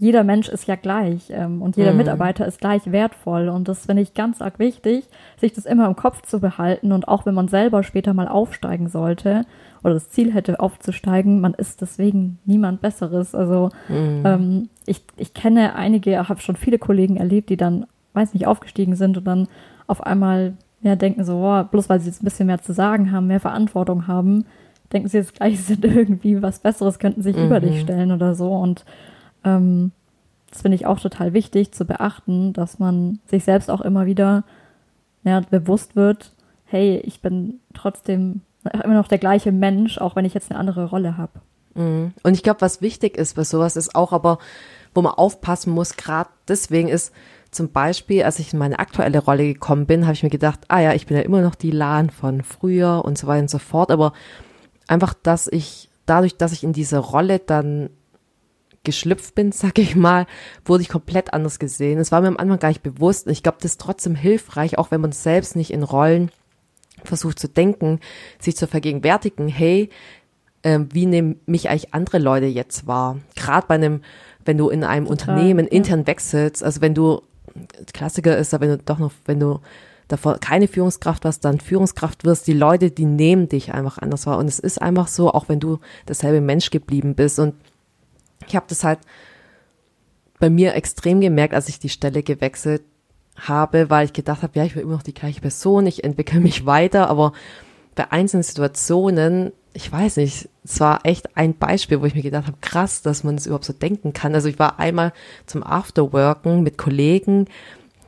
jeder 0.00 0.24
Mensch 0.24 0.48
ist 0.48 0.66
ja 0.66 0.76
gleich 0.76 1.28
ähm, 1.28 1.60
und 1.60 1.76
jeder 1.76 1.92
mhm. 1.92 1.98
Mitarbeiter 1.98 2.46
ist 2.46 2.58
gleich 2.58 2.90
wertvoll. 2.90 3.50
Und 3.50 3.68
das 3.68 3.84
finde 3.84 4.00
ich 4.00 4.14
ganz 4.14 4.40
arg 4.40 4.58
wichtig, 4.58 5.04
sich 5.38 5.52
das 5.52 5.66
immer 5.66 5.86
im 5.86 5.94
Kopf 5.94 6.22
zu 6.22 6.40
behalten. 6.40 6.92
Und 6.92 7.06
auch 7.06 7.26
wenn 7.26 7.34
man 7.34 7.48
selber 7.48 7.82
später 7.82 8.14
mal 8.14 8.26
aufsteigen 8.26 8.88
sollte 8.88 9.42
oder 9.84 9.92
das 9.92 10.08
Ziel 10.08 10.32
hätte, 10.32 10.58
aufzusteigen, 10.58 11.42
man 11.42 11.52
ist 11.52 11.82
deswegen 11.82 12.38
niemand 12.46 12.80
Besseres. 12.80 13.34
Also 13.34 13.68
mhm. 13.88 14.22
ähm, 14.24 14.68
ich, 14.86 15.02
ich 15.18 15.34
kenne 15.34 15.74
einige, 15.74 16.30
habe 16.30 16.40
schon 16.40 16.56
viele 16.56 16.78
Kollegen 16.78 17.18
erlebt, 17.18 17.50
die 17.50 17.58
dann, 17.58 17.84
weiß 18.14 18.32
nicht, 18.32 18.46
aufgestiegen 18.46 18.96
sind 18.96 19.18
und 19.18 19.26
dann 19.26 19.48
auf 19.86 20.02
einmal 20.02 20.54
ja, 20.80 20.96
denken 20.96 21.24
so, 21.24 21.44
oh, 21.44 21.62
bloß 21.62 21.90
weil 21.90 22.00
sie 22.00 22.06
jetzt 22.06 22.22
ein 22.22 22.24
bisschen 22.24 22.46
mehr 22.46 22.62
zu 22.62 22.72
sagen 22.72 23.12
haben, 23.12 23.26
mehr 23.26 23.38
Verantwortung 23.38 24.06
haben, 24.06 24.46
denken 24.94 25.08
sie 25.08 25.18
jetzt 25.18 25.34
gleich, 25.34 25.58
sie 25.60 25.74
sind 25.74 25.84
irgendwie 25.84 26.40
was 26.40 26.60
Besseres, 26.60 26.98
könnten 26.98 27.20
sich 27.20 27.36
mhm. 27.36 27.44
über 27.44 27.60
dich 27.60 27.82
stellen 27.82 28.12
oder 28.12 28.34
so. 28.34 28.50
Und 28.50 28.86
ähm, 29.44 29.92
das 30.50 30.62
finde 30.62 30.74
ich 30.74 30.86
auch 30.86 30.98
total 30.98 31.32
wichtig 31.32 31.72
zu 31.72 31.84
beachten, 31.84 32.52
dass 32.52 32.78
man 32.78 33.20
sich 33.26 33.44
selbst 33.44 33.70
auch 33.70 33.80
immer 33.80 34.06
wieder 34.06 34.44
ja, 35.22 35.40
bewusst 35.40 35.96
wird, 35.96 36.32
hey, 36.64 36.98
ich 37.04 37.20
bin 37.20 37.60
trotzdem 37.74 38.42
immer 38.84 38.94
noch 38.94 39.08
der 39.08 39.18
gleiche 39.18 39.52
Mensch, 39.52 39.98
auch 39.98 40.16
wenn 40.16 40.24
ich 40.24 40.34
jetzt 40.34 40.50
eine 40.50 40.58
andere 40.58 40.86
Rolle 40.86 41.16
habe. 41.16 41.40
Mhm. 41.74 42.12
Und 42.22 42.34
ich 42.34 42.42
glaube, 42.42 42.60
was 42.60 42.82
wichtig 42.82 43.16
ist 43.16 43.34
bei 43.34 43.44
sowas 43.44 43.76
ist 43.76 43.94
auch 43.94 44.12
aber, 44.12 44.38
wo 44.94 45.02
man 45.02 45.12
aufpassen 45.12 45.72
muss, 45.72 45.96
gerade 45.96 46.30
deswegen 46.48 46.88
ist 46.88 47.12
zum 47.50 47.70
Beispiel, 47.72 48.22
als 48.22 48.38
ich 48.38 48.52
in 48.52 48.58
meine 48.58 48.78
aktuelle 48.78 49.18
Rolle 49.18 49.44
gekommen 49.44 49.86
bin, 49.86 50.04
habe 50.04 50.14
ich 50.14 50.22
mir 50.22 50.30
gedacht, 50.30 50.60
ah 50.68 50.80
ja, 50.80 50.94
ich 50.94 51.06
bin 51.06 51.16
ja 51.16 51.22
immer 51.22 51.42
noch 51.42 51.56
die 51.56 51.72
Lan 51.72 52.10
von 52.10 52.42
früher 52.42 53.02
und 53.04 53.18
so 53.18 53.26
weiter 53.26 53.42
und 53.42 53.50
so 53.50 53.58
fort, 53.58 53.90
aber 53.90 54.12
einfach, 54.86 55.14
dass 55.14 55.48
ich 55.48 55.90
dadurch, 56.06 56.36
dass 56.36 56.52
ich 56.52 56.62
in 56.62 56.72
diese 56.72 56.98
Rolle 56.98 57.40
dann 57.40 57.90
geschlüpft 58.84 59.34
bin, 59.34 59.52
sag 59.52 59.78
ich 59.78 59.96
mal, 59.96 60.26
wurde 60.64 60.82
ich 60.82 60.88
komplett 60.88 61.32
anders 61.32 61.58
gesehen. 61.58 61.98
Es 61.98 62.12
war 62.12 62.20
mir 62.20 62.28
am 62.28 62.36
Anfang 62.36 62.58
gar 62.58 62.68
nicht 62.68 62.82
bewusst. 62.82 63.26
Ich 63.26 63.42
glaube, 63.42 63.58
das 63.60 63.72
ist 63.72 63.80
trotzdem 63.80 64.14
hilfreich, 64.14 64.78
auch 64.78 64.90
wenn 64.90 65.00
man 65.00 65.12
selbst 65.12 65.56
nicht 65.56 65.72
in 65.72 65.82
Rollen 65.82 66.30
versucht 67.04 67.38
zu 67.38 67.48
denken, 67.48 68.00
sich 68.38 68.56
zu 68.56 68.66
vergegenwärtigen, 68.66 69.48
hey, 69.48 69.90
äh, 70.62 70.80
wie 70.92 71.06
nehmen 71.06 71.40
mich 71.46 71.70
eigentlich 71.70 71.94
andere 71.94 72.18
Leute 72.18 72.46
jetzt 72.46 72.86
wahr? 72.86 73.18
Gerade 73.36 73.66
bei 73.66 73.74
einem, 73.74 74.02
wenn 74.44 74.58
du 74.58 74.68
in 74.68 74.84
einem 74.84 75.06
Total, 75.06 75.34
Unternehmen 75.34 75.66
ja. 75.66 75.72
intern 75.72 76.06
wechselst, 76.06 76.62
also 76.62 76.80
wenn 76.80 76.94
du, 76.94 77.22
Klassiker 77.92 78.36
ist, 78.36 78.52
wenn 78.52 78.68
du 78.68 78.78
doch 78.78 78.98
noch, 78.98 79.12
wenn 79.24 79.40
du 79.40 79.60
davor 80.08 80.38
keine 80.38 80.68
Führungskraft 80.68 81.24
warst, 81.24 81.44
dann 81.44 81.60
Führungskraft 81.60 82.24
wirst, 82.24 82.46
die 82.46 82.52
Leute, 82.52 82.90
die 82.90 83.06
nehmen 83.06 83.48
dich 83.48 83.72
einfach 83.72 83.98
anders 83.98 84.26
wahr. 84.26 84.38
Und 84.38 84.48
es 84.48 84.58
ist 84.58 84.80
einfach 84.80 85.08
so, 85.08 85.32
auch 85.32 85.48
wenn 85.48 85.60
du 85.60 85.78
derselbe 86.08 86.40
Mensch 86.40 86.70
geblieben 86.70 87.14
bist. 87.14 87.38
Und 87.38 87.54
ich 88.50 88.56
habe 88.56 88.66
das 88.68 88.84
halt 88.84 88.98
bei 90.40 90.50
mir 90.50 90.74
extrem 90.74 91.20
gemerkt, 91.20 91.54
als 91.54 91.68
ich 91.68 91.78
die 91.78 91.88
Stelle 91.88 92.22
gewechselt 92.22 92.82
habe, 93.36 93.90
weil 93.90 94.06
ich 94.06 94.12
gedacht 94.12 94.42
habe, 94.42 94.58
ja, 94.58 94.64
ich 94.64 94.74
bin 94.74 94.82
immer 94.82 94.94
noch 94.94 95.02
die 95.02 95.14
gleiche 95.14 95.40
Person, 95.40 95.86
ich 95.86 96.02
entwickle 96.02 96.40
mich 96.40 96.66
weiter, 96.66 97.08
aber 97.08 97.32
bei 97.94 98.10
einzelnen 98.10 98.42
Situationen, 98.42 99.52
ich 99.72 99.90
weiß 99.90 100.16
nicht, 100.16 100.48
es 100.64 100.80
war 100.80 101.00
echt 101.04 101.36
ein 101.36 101.56
Beispiel, 101.56 102.00
wo 102.00 102.06
ich 102.06 102.14
mir 102.14 102.22
gedacht 102.22 102.48
habe, 102.48 102.56
krass, 102.60 103.02
dass 103.02 103.22
man 103.22 103.36
es 103.36 103.42
das 103.42 103.46
überhaupt 103.46 103.64
so 103.64 103.72
denken 103.72 104.12
kann. 104.12 104.34
Also 104.34 104.48
ich 104.48 104.58
war 104.58 104.80
einmal 104.80 105.12
zum 105.46 105.62
Afterworken 105.62 106.62
mit 106.62 106.76
Kollegen, 106.76 107.46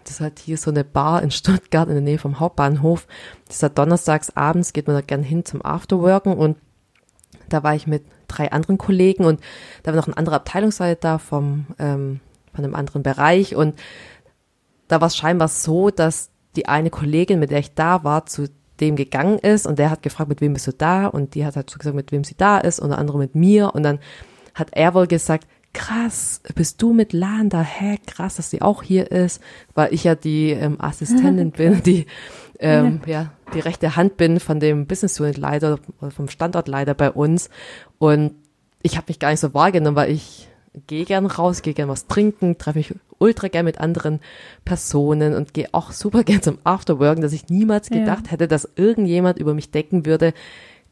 das 0.04 0.20
halt 0.20 0.40
hier 0.40 0.56
so 0.56 0.70
eine 0.70 0.82
Bar 0.82 1.22
in 1.22 1.30
Stuttgart 1.30 1.88
in 1.88 1.94
der 1.94 2.02
Nähe 2.02 2.18
vom 2.18 2.40
Hauptbahnhof. 2.40 3.06
Das 3.46 3.56
ist 3.56 3.62
halt 3.62 3.78
donnerstags 3.78 4.30
abends, 4.36 4.72
geht 4.72 4.88
man 4.88 4.96
da 4.96 5.02
gern 5.02 5.22
hin 5.22 5.44
zum 5.44 5.64
Afterworken 5.64 6.36
und 6.36 6.56
da 7.48 7.62
war 7.62 7.74
ich 7.76 7.86
mit 7.86 8.02
drei 8.36 8.52
anderen 8.52 8.78
Kollegen 8.78 9.24
und 9.24 9.40
da 9.82 9.92
war 9.92 9.96
noch 9.96 10.08
ein 10.08 10.16
anderer 10.16 10.36
Abteilungsleiter 10.36 11.18
vom, 11.18 11.66
ähm, 11.78 12.20
von 12.54 12.64
einem 12.64 12.74
anderen 12.74 13.02
Bereich 13.02 13.56
und 13.56 13.74
da 14.88 15.00
war 15.00 15.08
es 15.08 15.16
scheinbar 15.16 15.48
so, 15.48 15.90
dass 15.90 16.30
die 16.56 16.68
eine 16.68 16.90
Kollegin, 16.90 17.38
mit 17.38 17.50
der 17.50 17.60
ich 17.60 17.74
da 17.74 18.04
war, 18.04 18.26
zu 18.26 18.48
dem 18.80 18.96
gegangen 18.96 19.38
ist 19.38 19.66
und 19.66 19.78
der 19.78 19.90
hat 19.90 20.02
gefragt, 20.02 20.28
mit 20.28 20.40
wem 20.40 20.52
bist 20.54 20.66
du 20.66 20.72
da? 20.72 21.06
Und 21.06 21.34
die 21.34 21.46
hat 21.46 21.56
halt 21.56 21.70
so 21.70 21.78
gesagt, 21.78 21.96
mit 21.96 22.12
wem 22.12 22.24
sie 22.24 22.36
da 22.36 22.58
ist, 22.58 22.80
unter 22.80 22.98
anderem 22.98 23.20
mit 23.20 23.34
mir. 23.34 23.74
Und 23.74 23.84
dann 23.84 24.00
hat 24.54 24.68
er 24.72 24.92
wohl 24.94 25.06
gesagt, 25.06 25.46
krass, 25.72 26.42
bist 26.54 26.82
du 26.82 26.92
mit 26.92 27.12
Lan 27.12 27.48
da? 27.48 27.62
Hä, 27.62 27.98
krass, 28.06 28.36
dass 28.36 28.50
sie 28.50 28.60
auch 28.60 28.82
hier 28.82 29.10
ist, 29.10 29.40
weil 29.74 29.94
ich 29.94 30.04
ja 30.04 30.14
die 30.14 30.50
ähm, 30.50 30.80
Assistentin 30.80 31.50
bin, 31.56 31.82
die 31.82 32.06
ähm, 32.58 33.00
ja. 33.06 33.12
ja 33.12 33.32
die 33.54 33.60
rechte 33.60 33.96
Hand 33.96 34.16
bin 34.16 34.40
von 34.40 34.60
dem 34.60 34.86
Business 34.86 35.20
Unit 35.20 35.36
Leiter 35.36 35.78
oder 36.00 36.10
vom 36.10 36.28
Standortleiter 36.28 36.94
bei 36.94 37.10
uns. 37.10 37.50
Und 37.98 38.34
ich 38.82 38.96
habe 38.96 39.06
mich 39.08 39.18
gar 39.18 39.30
nicht 39.30 39.40
so 39.40 39.54
wahrgenommen, 39.54 39.96
weil 39.96 40.10
ich 40.10 40.48
gehe 40.86 41.04
gern 41.04 41.26
raus, 41.26 41.62
gehe 41.62 41.74
gern 41.74 41.88
was 41.88 42.06
trinken, 42.06 42.58
treffe 42.58 42.78
mich 42.78 42.94
ultra 43.18 43.48
gern 43.48 43.64
mit 43.64 43.78
anderen 43.78 44.20
Personen 44.64 45.34
und 45.34 45.54
gehe 45.54 45.68
auch 45.72 45.92
super 45.92 46.24
gern 46.24 46.42
zum 46.42 46.58
Afterworken, 46.64 47.22
dass 47.22 47.32
ich 47.32 47.48
niemals 47.48 47.90
gedacht 47.90 48.26
ja. 48.26 48.32
hätte, 48.32 48.48
dass 48.48 48.68
irgendjemand 48.76 49.38
über 49.38 49.54
mich 49.54 49.70
denken 49.70 50.06
würde, 50.06 50.32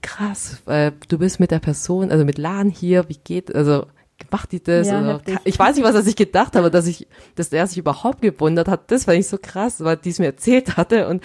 krass, 0.02 0.62
äh, 0.66 0.92
du 1.08 1.18
bist 1.18 1.40
mit 1.40 1.50
der 1.50 1.58
Person, 1.58 2.10
also 2.10 2.24
mit 2.24 2.38
Lan 2.38 2.70
hier, 2.70 3.08
wie 3.08 3.18
geht, 3.22 3.54
also 3.54 3.86
macht 4.30 4.52
die 4.52 4.62
das? 4.62 4.88
Ja, 4.88 5.00
oder, 5.00 5.20
ich 5.44 5.58
weiß 5.58 5.76
nicht, 5.76 5.84
was 5.84 5.94
er 5.94 6.02
sich 6.02 6.16
gedacht 6.16 6.54
hat, 6.54 6.56
aber 6.56 6.70
dass 6.70 6.86
ich, 6.86 7.06
dass 7.34 7.50
der 7.50 7.66
sich 7.66 7.78
überhaupt 7.78 8.22
gewundert 8.22 8.68
hat, 8.68 8.90
das 8.90 9.04
fand 9.04 9.18
ich 9.18 9.28
so 9.28 9.38
krass, 9.40 9.82
weil 9.82 9.96
die 9.96 10.10
es 10.10 10.18
mir 10.18 10.26
erzählt 10.26 10.76
hatte 10.76 11.08
und. 11.08 11.22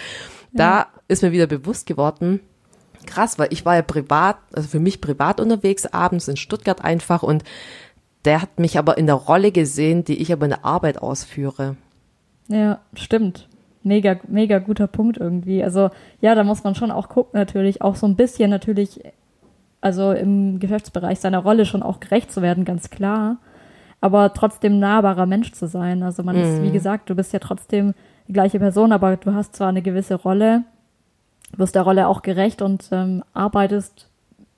Da 0.58 0.88
ist 1.08 1.22
mir 1.22 1.32
wieder 1.32 1.48
bewusst 1.48 1.86
geworden, 1.86 2.40
krass, 3.06 3.38
weil 3.40 3.52
ich 3.52 3.66
war 3.66 3.76
ja 3.76 3.82
privat, 3.82 4.38
also 4.54 4.68
für 4.68 4.80
mich 4.80 5.02
privat 5.02 5.40
unterwegs 5.40 5.86
abends 5.86 6.28
in 6.28 6.38
Stuttgart 6.38 6.84
einfach 6.84 7.24
und 7.24 7.44
der 8.26 8.42
hat 8.42 8.60
mich 8.60 8.78
aber 8.78 8.98
in 8.98 9.06
der 9.06 9.16
Rolle 9.16 9.52
gesehen, 9.52 10.04
die 10.04 10.22
ich 10.22 10.34
aber 10.34 10.46
in 10.46 10.52
der 10.52 10.66
Arbeit 10.66 11.02
ausführe. 11.02 11.76
Ja, 12.48 12.80
stimmt. 12.96 13.48
Mega, 13.84 14.18
mega 14.28 14.58
guter 14.58 14.88
Punkt 14.88 15.18
irgendwie. 15.18 15.64
Also 15.64 15.92
ja, 16.20 16.34
da 16.34 16.44
muss 16.44 16.64
man 16.64 16.74
schon 16.74 16.90
auch 16.90 17.08
gucken, 17.08 17.40
natürlich, 17.40 17.84
auch 17.84 17.96
so 17.96 18.08
ein 18.08 18.16
bisschen 18.16 18.50
natürlich, 18.50 19.02
also 19.80 20.12
im 20.12 20.60
Geschäftsbereich 20.60 21.20
seiner 21.20 21.40
Rolle 21.40 21.66
schon 21.66 21.84
auch 21.84 22.00
gerecht 22.00 22.32
zu 22.32 22.42
werden, 22.42 22.66
ganz 22.66 22.90
klar. 22.90 23.38
Aber 24.02 24.34
trotzdem 24.34 24.80
nahbarer 24.80 25.28
Mensch 25.28 25.52
zu 25.52 25.68
sein. 25.68 26.02
Also 26.02 26.24
man 26.24 26.36
mhm. 26.36 26.42
ist, 26.42 26.62
wie 26.64 26.70
mhm. 26.70 26.74
gesagt, 26.74 27.10
du 27.10 27.16
bist 27.16 27.32
ja 27.34 27.40
trotzdem 27.40 27.94
die 28.28 28.34
gleiche 28.34 28.60
Person, 28.60 28.92
aber 28.92 29.18
du 29.18 29.34
hast 29.34 29.56
zwar 29.56 29.70
eine 29.70 29.82
gewisse 29.82 30.16
Rolle, 30.16 30.64
wirst 31.56 31.76
der 31.76 31.84
Rolle 31.84 32.08
auch 32.08 32.22
gerecht 32.22 32.62
und 32.62 32.90
ähm, 32.92 33.24
arbeitest 33.34 34.10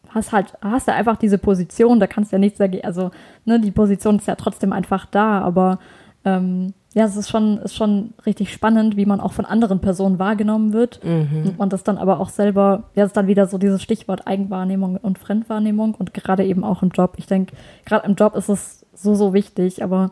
hast 0.10 0.32
halt, 0.32 0.54
hast 0.62 0.88
du 0.88 0.94
einfach 0.94 1.18
diese 1.18 1.38
Position, 1.38 2.00
da 2.00 2.08
kannst 2.08 2.32
du 2.32 2.36
ja 2.36 2.40
nichts 2.40 2.60
dagegen, 2.60 2.86
also, 2.86 3.12
ne, 3.46 3.60
die 3.60 3.72
Position 3.72 4.18
ist 4.18 4.28
ja 4.28 4.36
trotzdem 4.36 4.72
einfach 4.72 5.06
da, 5.06 5.42
aber 5.42 5.80
ähm, 6.26 6.74
ja, 6.94 7.06
es 7.06 7.16
ist 7.16 7.30
schon, 7.30 7.60
ist 7.60 7.76
schon 7.76 8.14
richtig 8.26 8.52
spannend, 8.52 8.98
wie 8.98 9.06
man 9.06 9.20
auch 9.20 9.32
von 9.32 9.46
anderen 9.46 9.80
Personen 9.80 10.18
wahrgenommen 10.18 10.74
wird. 10.74 11.00
Mhm. 11.04 11.44
Und 11.46 11.60
man 11.60 11.70
das 11.70 11.84
dann 11.84 12.00
aber 12.00 12.20
auch 12.20 12.30
selber, 12.30 12.86
ja, 12.96 13.06
ist 13.06 13.16
dann 13.16 13.28
wieder 13.28 13.46
so 13.46 13.60
dieses 13.60 13.84
Stichwort 13.84 14.26
Eigenwahrnehmung 14.26 14.98
und 14.98 15.20
Fremdwahrnehmung 15.20 15.94
und 15.94 16.16
gerade 16.16 16.44
eben 16.44 16.64
auch 16.64 16.82
im 16.82 16.90
Job. 16.90 17.14
Ich 17.18 17.28
denke, 17.28 17.56
gerade 17.86 18.08
im 18.08 18.16
Job 18.16 18.36
ist 18.36 18.50
es 18.50 18.86
so, 18.96 19.14
so 19.14 19.34
wichtig, 19.34 19.84
aber 19.84 20.10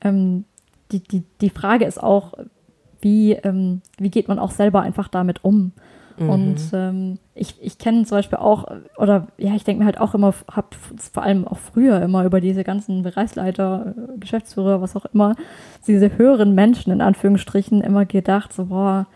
ähm, 0.00 0.44
die, 0.92 1.00
die, 1.00 1.24
die 1.40 1.50
Frage 1.50 1.86
ist 1.86 2.00
auch, 2.00 2.34
wie, 3.00 3.32
ähm, 3.32 3.82
wie 3.98 4.10
geht 4.10 4.28
man 4.28 4.38
auch 4.38 4.50
selber 4.50 4.82
einfach 4.82 5.08
damit 5.08 5.44
um? 5.44 5.72
Mhm. 6.18 6.30
Und 6.30 6.56
ähm, 6.72 7.18
ich, 7.34 7.54
ich 7.60 7.78
kenne 7.78 8.04
zum 8.04 8.18
Beispiel 8.18 8.38
auch, 8.38 8.66
oder 8.96 9.28
ja, 9.38 9.54
ich 9.54 9.64
denke 9.64 9.80
mir 9.80 9.86
halt 9.86 10.00
auch 10.00 10.14
immer, 10.14 10.34
habe 10.50 10.68
vor 11.12 11.22
allem 11.22 11.46
auch 11.46 11.58
früher 11.58 12.02
immer 12.02 12.24
über 12.24 12.40
diese 12.40 12.64
ganzen 12.64 13.02
Bereichsleiter, 13.02 13.94
äh, 13.96 14.18
Geschäftsführer, 14.18 14.80
was 14.80 14.96
auch 14.96 15.06
immer, 15.06 15.36
diese 15.86 16.18
höheren 16.18 16.54
Menschen 16.54 16.92
in 16.92 17.00
Anführungsstrichen 17.00 17.80
immer 17.80 18.04
gedacht, 18.04 18.52
so 18.52 18.66
boah, 18.66 19.06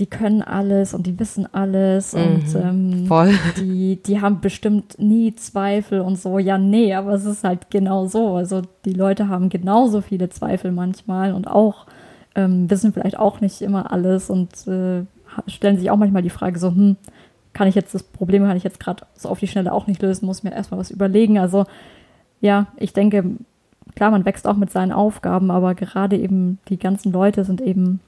die 0.00 0.06
können 0.06 0.42
alles 0.42 0.92
und 0.92 1.06
die 1.06 1.18
wissen 1.20 1.46
alles 1.54 2.14
mhm, 2.14 2.20
und 2.20 2.54
ähm, 2.56 3.06
voll. 3.06 3.32
Die, 3.58 4.02
die 4.02 4.20
haben 4.20 4.40
bestimmt 4.40 4.98
nie 4.98 5.36
Zweifel 5.36 6.00
und 6.00 6.18
so. 6.18 6.40
Ja, 6.40 6.58
nee, 6.58 6.94
aber 6.94 7.12
es 7.12 7.24
ist 7.24 7.44
halt 7.44 7.70
genau 7.70 8.06
so. 8.06 8.34
Also 8.34 8.62
die 8.84 8.92
Leute 8.92 9.28
haben 9.28 9.50
genauso 9.50 10.00
viele 10.00 10.28
Zweifel 10.30 10.72
manchmal 10.72 11.32
und 11.32 11.46
auch 11.46 11.86
ähm, 12.34 12.70
wissen 12.70 12.92
vielleicht 12.92 13.18
auch 13.18 13.40
nicht 13.40 13.62
immer 13.62 13.92
alles 13.92 14.30
und 14.30 14.66
äh, 14.66 15.04
stellen 15.46 15.78
sich 15.78 15.90
auch 15.90 15.96
manchmal 15.96 16.22
die 16.22 16.30
Frage 16.30 16.58
so, 16.58 16.68
hm, 16.68 16.96
kann 17.52 17.68
ich 17.68 17.74
jetzt 17.74 17.94
das 17.94 18.02
Problem, 18.02 18.44
kann 18.44 18.56
ich 18.56 18.64
jetzt 18.64 18.80
gerade 18.80 19.06
so 19.14 19.28
auf 19.28 19.38
die 19.38 19.46
Schnelle 19.46 19.72
auch 19.72 19.86
nicht 19.86 20.02
lösen, 20.02 20.26
muss 20.26 20.42
mir 20.42 20.52
erstmal 20.52 20.80
was 20.80 20.90
überlegen. 20.90 21.38
Also 21.38 21.66
ja, 22.40 22.66
ich 22.76 22.92
denke, 22.92 23.24
klar, 23.94 24.10
man 24.10 24.24
wächst 24.24 24.46
auch 24.46 24.56
mit 24.56 24.70
seinen 24.70 24.92
Aufgaben, 24.92 25.50
aber 25.50 25.74
gerade 25.74 26.16
eben 26.16 26.58
die 26.68 26.78
ganzen 26.78 27.12
Leute 27.12 27.44
sind 27.44 27.60
eben 27.60 28.00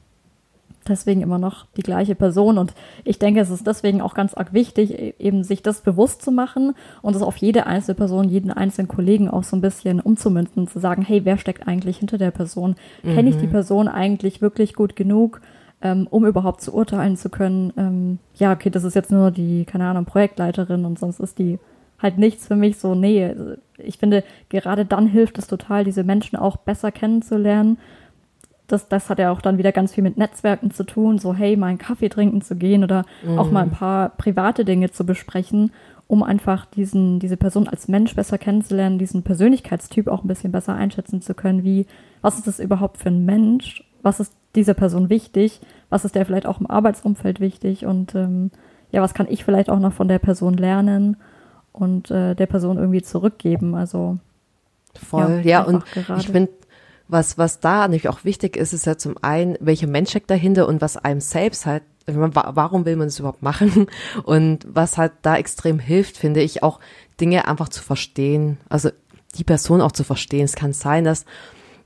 deswegen 0.88 1.22
immer 1.22 1.38
noch 1.38 1.66
die 1.76 1.82
gleiche 1.82 2.14
Person. 2.14 2.58
Und 2.58 2.74
ich 3.04 3.18
denke, 3.18 3.40
es 3.40 3.50
ist 3.50 3.66
deswegen 3.66 4.00
auch 4.00 4.14
ganz 4.14 4.34
arg 4.34 4.52
wichtig, 4.52 4.92
e-, 4.92 5.14
eben 5.18 5.44
sich 5.44 5.62
das 5.62 5.80
bewusst 5.80 6.22
zu 6.22 6.30
machen 6.30 6.74
und 7.02 7.16
es 7.16 7.22
auf 7.22 7.36
jede 7.36 7.66
einzelne 7.66 7.94
Person, 7.94 8.28
jeden 8.28 8.50
einzelnen 8.50 8.88
Kollegen 8.88 9.28
auch 9.28 9.44
so 9.44 9.56
ein 9.56 9.60
bisschen 9.60 10.00
umzumünzen, 10.00 10.68
zu 10.68 10.78
sagen, 10.78 11.02
hey, 11.02 11.24
wer 11.24 11.38
steckt 11.38 11.66
eigentlich 11.68 11.98
hinter 11.98 12.18
der 12.18 12.30
Person? 12.30 12.76
Mhm. 13.02 13.14
Kenne 13.14 13.30
ich 13.30 13.36
die 13.36 13.46
mhm. 13.46 13.52
Person 13.52 13.88
eigentlich 13.88 14.40
wirklich 14.40 14.74
gut 14.74 14.96
genug? 14.96 15.40
ähm, 15.82 16.06
um 16.10 16.24
überhaupt 16.24 16.62
zu 16.62 16.74
urteilen 16.74 17.16
zu 17.16 17.28
können, 17.28 17.72
ähm, 17.76 18.18
ja, 18.34 18.52
okay, 18.52 18.70
das 18.70 18.84
ist 18.84 18.94
jetzt 18.94 19.10
nur 19.10 19.30
die, 19.30 19.64
keine 19.64 19.86
Ahnung, 19.86 20.04
Projektleiterin 20.04 20.84
und 20.84 20.98
sonst 20.98 21.20
ist 21.20 21.38
die 21.38 21.58
halt 21.98 22.18
nichts 22.18 22.46
für 22.46 22.56
mich 22.56 22.78
so, 22.78 22.94
nee, 22.94 23.34
ich 23.78 23.98
finde, 23.98 24.24
gerade 24.48 24.84
dann 24.84 25.06
hilft 25.06 25.38
es 25.38 25.46
total, 25.46 25.84
diese 25.84 26.04
Menschen 26.04 26.36
auch 26.36 26.56
besser 26.56 26.92
kennenzulernen. 26.92 27.78
Das, 28.66 28.88
das 28.88 29.10
hat 29.10 29.18
ja 29.18 29.30
auch 29.30 29.40
dann 29.40 29.58
wieder 29.58 29.72
ganz 29.72 29.94
viel 29.94 30.02
mit 30.02 30.16
Netzwerken 30.16 30.70
zu 30.70 30.84
tun, 30.84 31.18
so 31.18 31.34
hey, 31.34 31.56
mal 31.56 31.68
einen 31.68 31.78
Kaffee 31.78 32.08
trinken 32.08 32.42
zu 32.42 32.56
gehen 32.56 32.82
oder 32.82 33.04
mhm. 33.22 33.38
auch 33.38 33.50
mal 33.50 33.62
ein 33.62 33.70
paar 33.70 34.10
private 34.10 34.64
Dinge 34.64 34.90
zu 34.90 35.06
besprechen, 35.06 35.70
um 36.08 36.22
einfach 36.22 36.66
diesen, 36.66 37.20
diese 37.20 37.36
Person 37.36 37.68
als 37.68 37.88
Mensch 37.88 38.14
besser 38.14 38.38
kennenzulernen, 38.38 38.98
diesen 38.98 39.22
Persönlichkeitstyp 39.22 40.08
auch 40.08 40.24
ein 40.24 40.28
bisschen 40.28 40.52
besser 40.52 40.74
einschätzen 40.74 41.22
zu 41.22 41.34
können, 41.34 41.64
wie, 41.64 41.86
was 42.22 42.38
ist 42.38 42.46
das 42.46 42.58
überhaupt 42.58 42.98
für 42.98 43.08
ein 43.08 43.24
Mensch, 43.24 43.84
was 44.02 44.20
ist 44.20 44.34
dieser 44.54 44.74
Person 44.74 45.10
wichtig, 45.10 45.60
was 45.90 46.04
ist 46.04 46.14
der 46.14 46.26
vielleicht 46.26 46.46
auch 46.46 46.60
im 46.60 46.70
Arbeitsumfeld 46.70 47.40
wichtig 47.40 47.86
und 47.86 48.14
ähm, 48.14 48.50
ja, 48.90 49.02
was 49.02 49.14
kann 49.14 49.26
ich 49.28 49.44
vielleicht 49.44 49.68
auch 49.68 49.78
noch 49.78 49.92
von 49.92 50.08
der 50.08 50.18
Person 50.18 50.54
lernen 50.54 51.16
und 51.72 52.10
äh, 52.10 52.34
der 52.34 52.46
Person 52.46 52.78
irgendwie 52.78 53.02
zurückgeben. 53.02 53.74
Also 53.74 54.18
voll, 54.94 55.42
ja, 55.44 55.60
ja 55.60 55.62
und 55.62 55.84
gerade. 55.86 56.20
ich 56.20 56.28
finde, 56.28 56.50
was, 57.08 57.38
was 57.38 57.60
da 57.60 57.82
natürlich 57.82 58.08
auch 58.08 58.24
wichtig 58.24 58.56
ist, 58.56 58.72
ist 58.72 58.86
ja 58.86 58.98
zum 58.98 59.16
einen, 59.22 59.56
welcher 59.60 59.86
Mensch 59.86 60.10
steckt 60.10 60.30
dahinter 60.30 60.66
und 60.66 60.80
was 60.80 60.96
einem 60.96 61.20
selbst 61.20 61.66
halt, 61.66 61.82
warum 62.06 62.84
will 62.84 62.96
man 62.96 63.08
das 63.08 63.18
überhaupt 63.18 63.42
machen? 63.42 63.86
Und 64.22 64.64
was 64.68 64.96
halt 64.96 65.12
da 65.22 65.36
extrem 65.36 65.80
hilft, 65.80 66.16
finde 66.16 66.40
ich, 66.40 66.62
auch 66.62 66.78
Dinge 67.20 67.48
einfach 67.48 67.68
zu 67.68 67.82
verstehen. 67.82 68.58
Also 68.68 68.90
die 69.36 69.42
Person 69.42 69.80
auch 69.80 69.90
zu 69.90 70.04
verstehen. 70.04 70.44
Es 70.44 70.54
kann 70.54 70.72
sein, 70.72 71.02
dass 71.02 71.24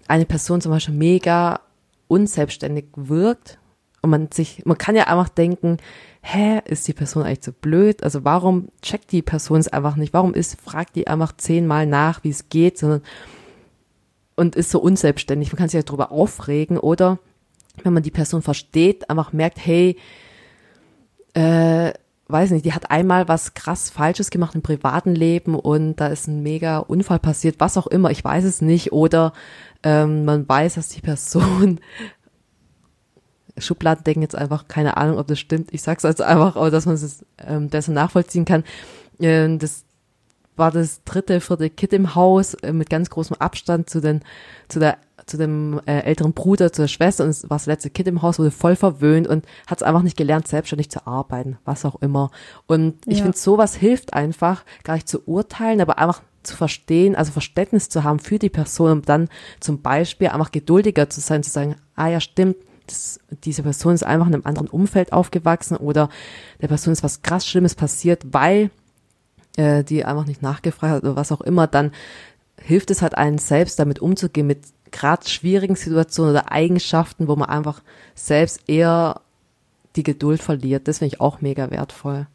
eine 0.08 0.26
Person 0.26 0.60
zum 0.60 0.72
Beispiel 0.72 0.94
mega 0.94 1.60
unselbstständig 2.06 2.86
wirkt 2.96 3.58
und 4.02 4.10
man 4.10 4.30
sich, 4.30 4.62
man 4.64 4.76
kann 4.78 4.96
ja 4.96 5.04
einfach 5.04 5.28
denken, 5.28 5.78
hä, 6.22 6.60
ist 6.64 6.86
die 6.88 6.92
Person 6.92 7.22
eigentlich 7.22 7.44
so 7.44 7.52
blöd? 7.52 8.02
Also 8.02 8.24
warum 8.24 8.68
checkt 8.82 9.12
die 9.12 9.22
Person 9.22 9.60
es 9.60 9.68
einfach 9.68 9.96
nicht? 9.96 10.12
Warum 10.12 10.34
ist, 10.34 10.60
fragt 10.60 10.96
die 10.96 11.06
einfach 11.06 11.36
zehnmal 11.36 11.86
nach, 11.86 12.24
wie 12.24 12.30
es 12.30 12.48
geht, 12.48 12.78
sondern 12.78 13.02
und 14.40 14.56
ist 14.56 14.70
so 14.70 14.80
unselbstständig. 14.80 15.52
Man 15.52 15.58
kann 15.58 15.68
sich 15.68 15.76
ja 15.76 15.82
darüber 15.82 16.10
aufregen 16.10 16.78
oder 16.78 17.18
wenn 17.84 17.92
man 17.92 18.02
die 18.02 18.10
Person 18.10 18.40
versteht, 18.40 19.10
einfach 19.10 19.34
merkt, 19.34 19.58
hey, 19.64 19.98
äh, 21.34 21.92
weiß 22.26 22.50
nicht, 22.52 22.64
die 22.64 22.72
hat 22.72 22.90
einmal 22.90 23.28
was 23.28 23.52
krass 23.52 23.90
Falsches 23.90 24.30
gemacht 24.30 24.54
im 24.54 24.62
privaten 24.62 25.14
Leben 25.14 25.54
und 25.54 25.96
da 25.96 26.06
ist 26.06 26.26
ein 26.26 26.42
mega 26.42 26.78
Unfall 26.78 27.18
passiert, 27.18 27.56
was 27.58 27.76
auch 27.76 27.86
immer, 27.86 28.10
ich 28.10 28.24
weiß 28.24 28.44
es 28.44 28.62
nicht. 28.62 28.92
Oder 28.92 29.34
ähm, 29.82 30.24
man 30.24 30.48
weiß, 30.48 30.76
dass 30.76 30.88
die 30.88 31.02
Person 31.02 31.78
Schubladen 33.58 34.04
denken 34.04 34.22
jetzt 34.22 34.36
einfach, 34.36 34.68
keine 34.68 34.96
Ahnung, 34.96 35.18
ob 35.18 35.26
das 35.26 35.38
stimmt. 35.38 35.68
Ich 35.74 35.82
sag's 35.82 36.06
also 36.06 36.24
einfach, 36.24 36.56
aber 36.56 36.70
dass 36.70 36.86
man 36.86 36.94
es 36.94 37.26
ähm, 37.46 37.68
besser 37.68 37.92
nachvollziehen 37.92 38.46
kann. 38.46 38.64
Ähm, 39.20 39.58
das 39.58 39.84
war 40.60 40.70
das 40.70 41.02
dritte, 41.02 41.40
vierte 41.40 41.70
Kind 41.70 41.92
im 41.92 42.14
Haus 42.14 42.54
äh, 42.54 42.72
mit 42.72 42.88
ganz 42.88 43.10
großem 43.10 43.36
Abstand 43.38 43.90
zu 43.90 44.00
den, 44.00 44.20
zu 44.68 44.78
der 44.78 44.98
zu 45.26 45.36
dem 45.36 45.80
äh, 45.86 46.00
älteren 46.00 46.32
Bruder, 46.32 46.72
zu 46.72 46.82
der 46.82 46.88
Schwester 46.88 47.24
und 47.24 47.30
es 47.30 47.44
war 47.44 47.56
das 47.56 47.66
letzte 47.66 47.90
Kind 47.90 48.08
im 48.08 48.22
Haus, 48.22 48.38
wurde 48.38 48.50
voll 48.50 48.74
verwöhnt 48.74 49.28
und 49.28 49.44
hat 49.66 49.78
es 49.78 49.82
einfach 49.82 50.02
nicht 50.02 50.16
gelernt, 50.16 50.48
selbstständig 50.48 50.90
zu 50.90 51.06
arbeiten, 51.06 51.58
was 51.64 51.84
auch 51.84 52.00
immer. 52.02 52.30
Und 52.66 52.96
ich 53.06 53.18
ja. 53.18 53.24
finde, 53.24 53.38
sowas 53.38 53.76
hilft 53.76 54.14
einfach, 54.14 54.64
gar 54.82 54.94
nicht 54.94 55.08
zu 55.08 55.26
urteilen, 55.26 55.80
aber 55.80 55.98
einfach 55.98 56.22
zu 56.42 56.56
verstehen, 56.56 57.14
also 57.14 57.32
Verständnis 57.32 57.88
zu 57.88 58.02
haben 58.02 58.18
für 58.18 58.38
die 58.38 58.48
Person 58.48 58.90
und 58.90 59.08
dann 59.08 59.28
zum 59.60 59.82
Beispiel 59.82 60.28
einfach 60.28 60.52
geduldiger 60.52 61.08
zu 61.10 61.20
sein, 61.20 61.42
zu 61.42 61.50
sagen, 61.50 61.76
ah 61.96 62.08
ja, 62.08 62.20
stimmt, 62.20 62.56
das, 62.86 63.20
diese 63.44 63.62
Person 63.62 63.94
ist 63.94 64.04
einfach 64.04 64.26
in 64.26 64.34
einem 64.34 64.46
anderen 64.46 64.68
Umfeld 64.68 65.12
aufgewachsen 65.12 65.76
oder 65.76 66.08
der 66.60 66.68
Person 66.68 66.92
ist 66.92 67.04
was 67.04 67.22
krass 67.22 67.46
Schlimmes 67.46 67.74
passiert, 67.74 68.24
weil 68.32 68.70
äh, 69.56 69.84
die 69.84 70.04
einfach 70.04 70.26
nicht 70.26 70.42
nachgefragt 70.42 70.92
hat 70.92 71.02
oder 71.02 71.16
was 71.16 71.32
auch 71.32 71.40
immer, 71.40 71.66
dann 71.66 71.92
hilft 72.60 72.90
es 72.90 73.02
halt 73.02 73.16
einen 73.16 73.38
selbst 73.38 73.78
damit 73.78 74.00
umzugehen 74.00 74.46
mit 74.46 74.60
gerade 74.90 75.28
schwierigen 75.28 75.76
Situationen 75.76 76.32
oder 76.32 76.52
Eigenschaften, 76.52 77.28
wo 77.28 77.36
man 77.36 77.48
einfach 77.48 77.82
selbst 78.14 78.68
eher 78.68 79.20
die 79.96 80.02
Geduld 80.02 80.42
verliert. 80.42 80.88
Das 80.88 80.98
finde 80.98 81.14
ich 81.14 81.20
auch 81.20 81.40
mega 81.40 81.70
wertvoll. 81.70 82.26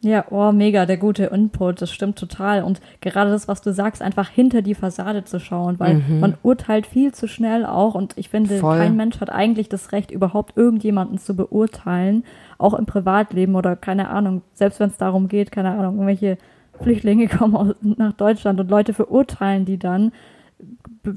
Ja, 0.00 0.26
oh, 0.30 0.52
mega, 0.52 0.86
der 0.86 0.96
gute 0.96 1.24
Input, 1.24 1.82
das 1.82 1.90
stimmt 1.90 2.18
total. 2.18 2.62
Und 2.62 2.80
gerade 3.00 3.30
das, 3.30 3.48
was 3.48 3.62
du 3.62 3.72
sagst, 3.72 4.00
einfach 4.00 4.28
hinter 4.28 4.62
die 4.62 4.76
Fassade 4.76 5.24
zu 5.24 5.40
schauen, 5.40 5.80
weil 5.80 5.94
mhm. 5.94 6.20
man 6.20 6.34
urteilt 6.44 6.86
viel 6.86 7.12
zu 7.12 7.26
schnell 7.26 7.66
auch. 7.66 7.96
Und 7.96 8.16
ich 8.16 8.28
finde, 8.28 8.58
Voll. 8.58 8.78
kein 8.78 8.94
Mensch 8.94 9.20
hat 9.20 9.30
eigentlich 9.30 9.68
das 9.68 9.90
Recht, 9.90 10.12
überhaupt 10.12 10.56
irgendjemanden 10.56 11.18
zu 11.18 11.34
beurteilen, 11.34 12.22
auch 12.58 12.74
im 12.74 12.86
Privatleben 12.86 13.56
oder 13.56 13.74
keine 13.74 14.08
Ahnung, 14.10 14.42
selbst 14.54 14.78
wenn 14.78 14.90
es 14.90 14.98
darum 14.98 15.26
geht, 15.26 15.50
keine 15.50 15.70
Ahnung, 15.70 15.94
irgendwelche 15.94 16.38
Flüchtlinge 16.80 17.26
kommen 17.28 17.56
aus, 17.56 17.74
nach 17.82 18.12
Deutschland 18.12 18.60
und 18.60 18.70
Leute 18.70 18.94
verurteilen 18.94 19.64
die 19.64 19.78
dann 19.78 20.12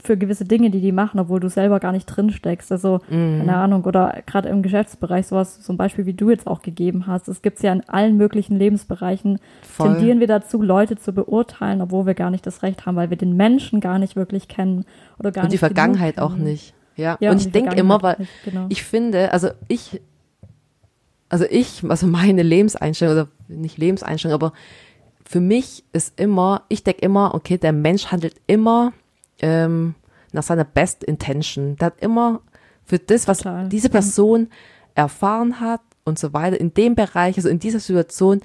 für 0.04 0.18
gewisse 0.18 0.46
Dinge, 0.46 0.70
die 0.70 0.82
die 0.82 0.92
machen, 0.92 1.20
obwohl 1.20 1.40
du 1.40 1.50
selber 1.50 1.80
gar 1.80 1.92
nicht 1.92 2.06
drin 2.06 2.30
steckst. 2.30 2.72
Also, 2.72 3.00
mm. 3.10 3.40
keine 3.40 3.56
Ahnung, 3.56 3.84
oder 3.84 4.22
gerade 4.26 4.50
im 4.50 4.62
Geschäftsbereich, 4.62 5.28
sowas, 5.28 5.62
zum 5.62 5.78
Beispiel, 5.78 6.06
wie 6.06 6.14
du 6.14 6.30
jetzt 6.30 6.48
auch 6.48 6.62
gegeben 6.62 7.08
hast. 7.08 7.28
Es 7.28 7.42
gibt 7.42 7.62
ja 7.62 7.74
in 7.74 7.88
allen 7.90 8.18
möglichen 8.18 8.58
Lebensbereichen, 8.58 9.40
Voll. 9.62 9.94
tendieren 9.94 10.20
wir 10.20 10.28
dazu, 10.28 10.62
Leute 10.62 10.96
zu 10.96 11.14
beurteilen, 11.14 11.82
obwohl 11.82 12.06
wir 12.06 12.14
gar 12.14 12.32
nicht 12.32 12.46
das 12.46 12.64
Recht 12.64 12.86
haben, 12.86 12.96
weil 12.96 13.10
wir 13.10 13.18
den 13.18 13.36
Menschen 13.36 13.80
gar 13.80 14.00
nicht 14.00 14.16
wirklich 14.16 14.48
kennen 14.48 14.86
oder 15.20 15.32
gar 15.32 15.44
und 15.44 15.52
nicht. 15.52 15.62
Und 15.62 15.70
die 15.70 15.76
Vergangenheit 15.76 16.20
auch 16.20 16.36
nicht. 16.36 16.74
Ja, 16.96 17.18
ja 17.20 17.32
und, 17.32 17.38
und 17.38 17.46
ich 17.46 17.52
denke 17.52 17.76
immer, 17.76 18.02
weil 18.02 18.16
nicht, 18.20 18.32
genau. 18.46 18.66
ich 18.70 18.84
finde, 18.84 19.32
also 19.32 19.50
ich, 19.68 20.02
also 21.30 21.46
ich, 21.50 21.84
also 21.88 22.08
meine 22.08 22.44
Lebenseinstellung, 22.44 23.16
oder 23.16 23.28
nicht 23.48 23.78
Lebenseinstellung, 23.78 24.36
aber 24.36 24.54
für 25.26 25.40
mich 25.40 25.86
ist 25.94 26.20
immer, 26.20 26.64
ich 26.68 26.84
denke 26.84 27.02
immer, 27.02 27.34
okay, 27.34 27.58
der 27.58 27.72
Mensch 27.72 28.08
handelt 28.08 28.36
immer 28.48 28.92
ähm, 29.42 29.96
nach 30.32 30.44
seiner 30.44 30.64
Best 30.64 31.04
Intention. 31.04 31.76
Der 31.78 31.88
hat 31.88 32.00
immer 32.00 32.42
für 32.86 33.00
das, 33.00 33.28
was 33.28 33.40
Total. 33.40 33.70
diese 33.70 33.90
Person 33.90 34.50
erfahren 34.96 35.60
hat 35.60 35.82
und 36.04 36.20
so 36.20 36.34
weiter, 36.34 36.60
in 36.60 36.74
dem 36.74 36.96
Bereich, 36.96 37.38
also 37.38 37.50
in 37.50 37.60
dieser 37.60 37.80
Situation, 37.80 38.42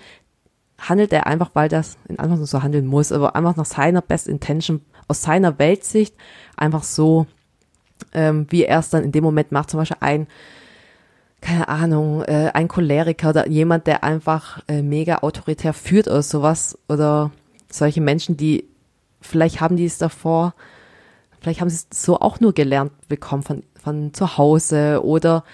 handelt 0.78 1.12
er 1.12 1.26
einfach, 1.26 1.50
weil 1.54 1.68
das 1.68 1.96
in 2.08 2.18
Anführungszeichen 2.18 2.60
so 2.60 2.62
handeln 2.62 2.86
muss, 2.86 3.12
aber 3.12 3.34
einfach 3.34 3.56
nach 3.56 3.64
seiner 3.64 4.02
Best 4.02 4.28
Intention, 4.28 4.82
aus 5.08 5.22
seiner 5.22 5.58
Weltsicht, 5.58 6.14
einfach 6.56 6.82
so, 6.82 7.26
ähm, 8.12 8.46
wie 8.50 8.64
er 8.64 8.80
es 8.80 8.90
dann 8.90 9.04
in 9.04 9.12
dem 9.12 9.24
Moment 9.24 9.52
macht, 9.52 9.70
zum 9.70 9.78
Beispiel 9.78 9.96
ein, 10.00 10.26
keine 11.40 11.68
Ahnung, 11.68 12.22
äh, 12.22 12.50
ein 12.52 12.68
Choleriker 12.68 13.30
oder 13.30 13.48
jemand, 13.48 13.86
der 13.86 14.04
einfach 14.04 14.62
äh, 14.68 14.82
mega 14.82 15.18
autoritär 15.18 15.72
führt 15.72 16.08
oder 16.08 16.22
sowas 16.22 16.78
oder 16.88 17.30
solche 17.70 18.00
Menschen, 18.00 18.36
die 18.36 18.68
vielleicht 19.20 19.60
haben 19.60 19.76
die 19.76 19.86
es 19.86 19.98
davor 19.98 20.54
Vielleicht 21.46 21.60
haben 21.60 21.70
sie 21.70 21.76
es 21.76 22.02
so 22.02 22.18
auch 22.18 22.40
nur 22.40 22.52
gelernt 22.54 22.90
bekommen 23.08 23.44
von, 23.44 23.62
von 23.80 24.12
zu 24.12 24.36
Hause 24.36 25.00
oder 25.04 25.44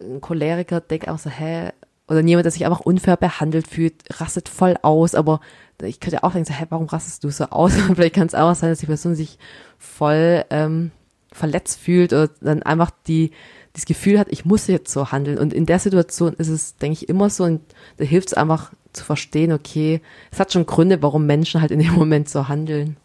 ein 0.00 0.20
Choleriker 0.20 0.80
denkt 0.80 1.08
auch 1.08 1.18
so, 1.18 1.28
hä, 1.28 1.70
oder 2.06 2.20
jemand, 2.20 2.44
der 2.44 2.52
sich 2.52 2.64
einfach 2.64 2.78
unfair 2.78 3.16
behandelt 3.16 3.66
fühlt, 3.66 4.04
rastet 4.20 4.48
voll 4.48 4.76
aus, 4.82 5.16
aber 5.16 5.40
ich 5.82 5.98
könnte 5.98 6.22
auch 6.22 6.30
denken, 6.30 6.46
so, 6.46 6.54
hä, 6.54 6.66
warum 6.68 6.86
rastest 6.86 7.24
du 7.24 7.30
so 7.30 7.46
aus? 7.46 7.74
Und 7.76 7.94
vielleicht 7.96 8.14
kann 8.14 8.28
es 8.28 8.36
auch 8.36 8.54
sein, 8.54 8.70
dass 8.70 8.78
die 8.78 8.86
Person 8.86 9.16
sich 9.16 9.36
voll 9.78 10.44
ähm, 10.50 10.92
verletzt 11.32 11.80
fühlt 11.80 12.12
oder 12.12 12.28
dann 12.40 12.62
einfach 12.62 12.92
die 13.08 13.32
das 13.72 13.84
Gefühl 13.84 14.20
hat, 14.20 14.28
ich 14.30 14.44
muss 14.44 14.68
jetzt 14.68 14.92
so 14.92 15.10
handeln. 15.10 15.38
Und 15.38 15.52
in 15.52 15.66
der 15.66 15.80
Situation 15.80 16.34
ist 16.34 16.50
es, 16.50 16.76
denke 16.76 16.98
ich, 17.02 17.08
immer 17.08 17.30
so, 17.30 17.42
und 17.42 17.62
da 17.96 18.04
hilft 18.04 18.28
es 18.28 18.34
einfach 18.34 18.70
zu 18.92 19.02
verstehen, 19.02 19.50
okay, 19.50 20.02
es 20.30 20.38
hat 20.38 20.52
schon 20.52 20.66
Gründe, 20.66 21.02
warum 21.02 21.26
Menschen 21.26 21.60
halt 21.60 21.72
in 21.72 21.80
dem 21.80 21.94
Moment 21.96 22.28
so 22.28 22.46
handeln. 22.46 22.96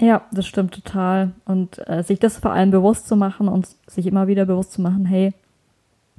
Ja, 0.00 0.22
das 0.32 0.46
stimmt 0.46 0.74
total. 0.74 1.32
Und 1.44 1.86
äh, 1.88 2.02
sich 2.02 2.18
das 2.18 2.38
vor 2.38 2.52
allem 2.52 2.70
bewusst 2.70 3.06
zu 3.06 3.16
machen 3.16 3.48
und 3.48 3.68
sich 3.86 4.06
immer 4.06 4.26
wieder 4.26 4.44
bewusst 4.44 4.72
zu 4.72 4.82
machen, 4.82 5.06
hey, 5.06 5.32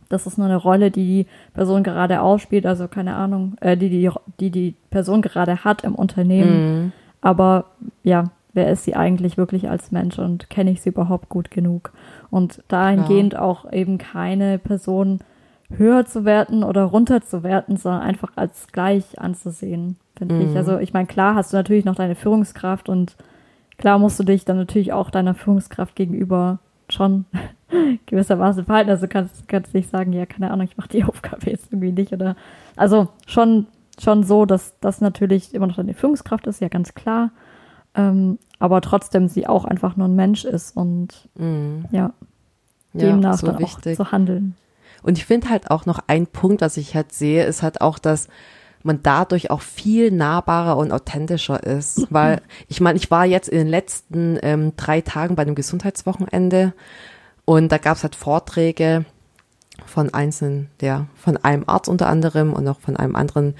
das 0.09 0.27
ist 0.27 0.37
nur 0.37 0.47
eine 0.47 0.55
Rolle, 0.55 0.91
die 0.91 1.05
die 1.05 1.27
Person 1.53 1.83
gerade 1.83 2.21
ausspielt, 2.21 2.65
also 2.65 2.87
keine 2.87 3.15
Ahnung, 3.15 3.57
äh, 3.61 3.75
die, 3.75 3.89
die, 3.89 4.09
die 4.39 4.51
die 4.51 4.75
Person 4.89 5.21
gerade 5.21 5.63
hat 5.63 5.83
im 5.83 5.95
Unternehmen. 5.95 6.83
Mhm. 6.83 6.91
Aber 7.21 7.65
ja, 8.03 8.25
wer 8.53 8.71
ist 8.71 8.83
sie 8.83 8.95
eigentlich 8.95 9.37
wirklich 9.37 9.69
als 9.69 9.91
Mensch 9.91 10.19
und 10.19 10.49
kenne 10.49 10.71
ich 10.71 10.81
sie 10.81 10.89
überhaupt 10.89 11.29
gut 11.29 11.51
genug? 11.51 11.91
Und 12.29 12.63
dahingehend 12.67 13.33
ja. 13.33 13.41
auch 13.41 13.71
eben 13.71 13.97
keine 13.97 14.59
Person 14.59 15.19
höher 15.69 16.05
zu 16.05 16.23
werten 16.25 16.63
oder 16.63 16.83
runter 16.83 17.21
zu 17.21 17.43
werten, 17.43 17.77
sondern 17.77 18.03
einfach 18.03 18.31
als 18.35 18.67
gleich 18.71 19.19
anzusehen, 19.19 19.97
finde 20.15 20.35
mhm. 20.35 20.41
ich. 20.41 20.55
Also 20.55 20.77
ich 20.77 20.93
meine, 20.93 21.07
klar 21.07 21.35
hast 21.35 21.51
du 21.51 21.57
natürlich 21.57 21.85
noch 21.85 21.95
deine 21.95 22.15
Führungskraft 22.15 22.87
und 22.87 23.15
klar 23.77 23.99
musst 23.99 24.19
du 24.19 24.23
dich 24.23 24.45
dann 24.45 24.57
natürlich 24.57 24.93
auch 24.93 25.09
deiner 25.09 25.33
Führungskraft 25.33 25.95
gegenüber 25.95 26.59
schon 26.89 27.25
gewissermaßen 28.05 28.65
verhalten. 28.65 28.89
Also 28.89 29.07
kannst, 29.07 29.47
kannst 29.47 29.73
nicht 29.73 29.89
sagen, 29.89 30.13
ja, 30.13 30.25
keine 30.25 30.51
Ahnung, 30.51 30.67
ich 30.69 30.77
mache 30.77 30.89
die 30.89 31.03
Aufgabe 31.05 31.49
jetzt 31.49 31.71
irgendwie 31.71 31.91
nicht. 31.91 32.13
Oder 32.13 32.35
also 32.75 33.09
schon, 33.27 33.67
schon 33.99 34.23
so, 34.23 34.45
dass 34.45 34.79
das 34.79 35.01
natürlich 35.01 35.53
immer 35.53 35.67
noch 35.67 35.75
deine 35.75 35.93
Führungskraft 35.93 36.47
ist, 36.47 36.61
ja 36.61 36.67
ganz 36.67 36.93
klar. 36.93 37.31
Ähm, 37.95 38.39
aber 38.59 38.81
trotzdem 38.81 39.27
sie 39.27 39.47
auch 39.47 39.65
einfach 39.65 39.95
nur 39.95 40.07
ein 40.07 40.15
Mensch 40.15 40.45
ist 40.45 40.75
und 40.75 41.29
mm. 41.35 41.85
ja, 41.91 42.13
demnach 42.93 43.31
ja, 43.31 43.37
so 43.37 43.47
dann 43.47 43.59
wichtig. 43.59 43.99
auch 43.99 44.05
zu 44.05 44.11
handeln. 44.11 44.55
Und 45.01 45.17
ich 45.17 45.25
finde 45.25 45.49
halt 45.49 45.71
auch 45.71 45.85
noch 45.85 45.99
ein 46.07 46.27
Punkt, 46.27 46.61
was 46.61 46.77
ich 46.77 46.95
halt 46.95 47.13
sehe, 47.13 47.45
ist 47.45 47.63
halt 47.63 47.81
auch, 47.81 47.99
dass 47.99 48.27
man 48.85 49.01
dadurch 49.03 49.51
auch 49.51 49.61
viel 49.61 50.11
nahbarer 50.11 50.77
und 50.77 50.91
authentischer 50.91 51.63
ist. 51.63 52.07
Weil 52.09 52.41
ich 52.67 52.81
meine, 52.81 52.97
ich 52.97 53.11
war 53.11 53.25
jetzt 53.25 53.49
in 53.49 53.57
den 53.57 53.67
letzten 53.67 54.39
ähm, 54.41 54.73
drei 54.77 55.01
Tagen 55.01 55.35
bei 55.35 55.43
einem 55.43 55.55
Gesundheitswochenende 55.55 56.73
und 57.45 57.71
da 57.71 57.77
gab 57.77 57.97
es 57.97 58.03
halt 58.03 58.15
Vorträge 58.15 59.05
von 59.85 60.13
einzelnen, 60.13 60.69
ja, 60.81 61.07
von 61.15 61.37
einem 61.37 61.63
Arzt 61.67 61.89
unter 61.89 62.07
anderem 62.07 62.53
und 62.53 62.67
auch 62.67 62.79
von 62.79 62.97
einem 62.97 63.15
anderen, 63.15 63.55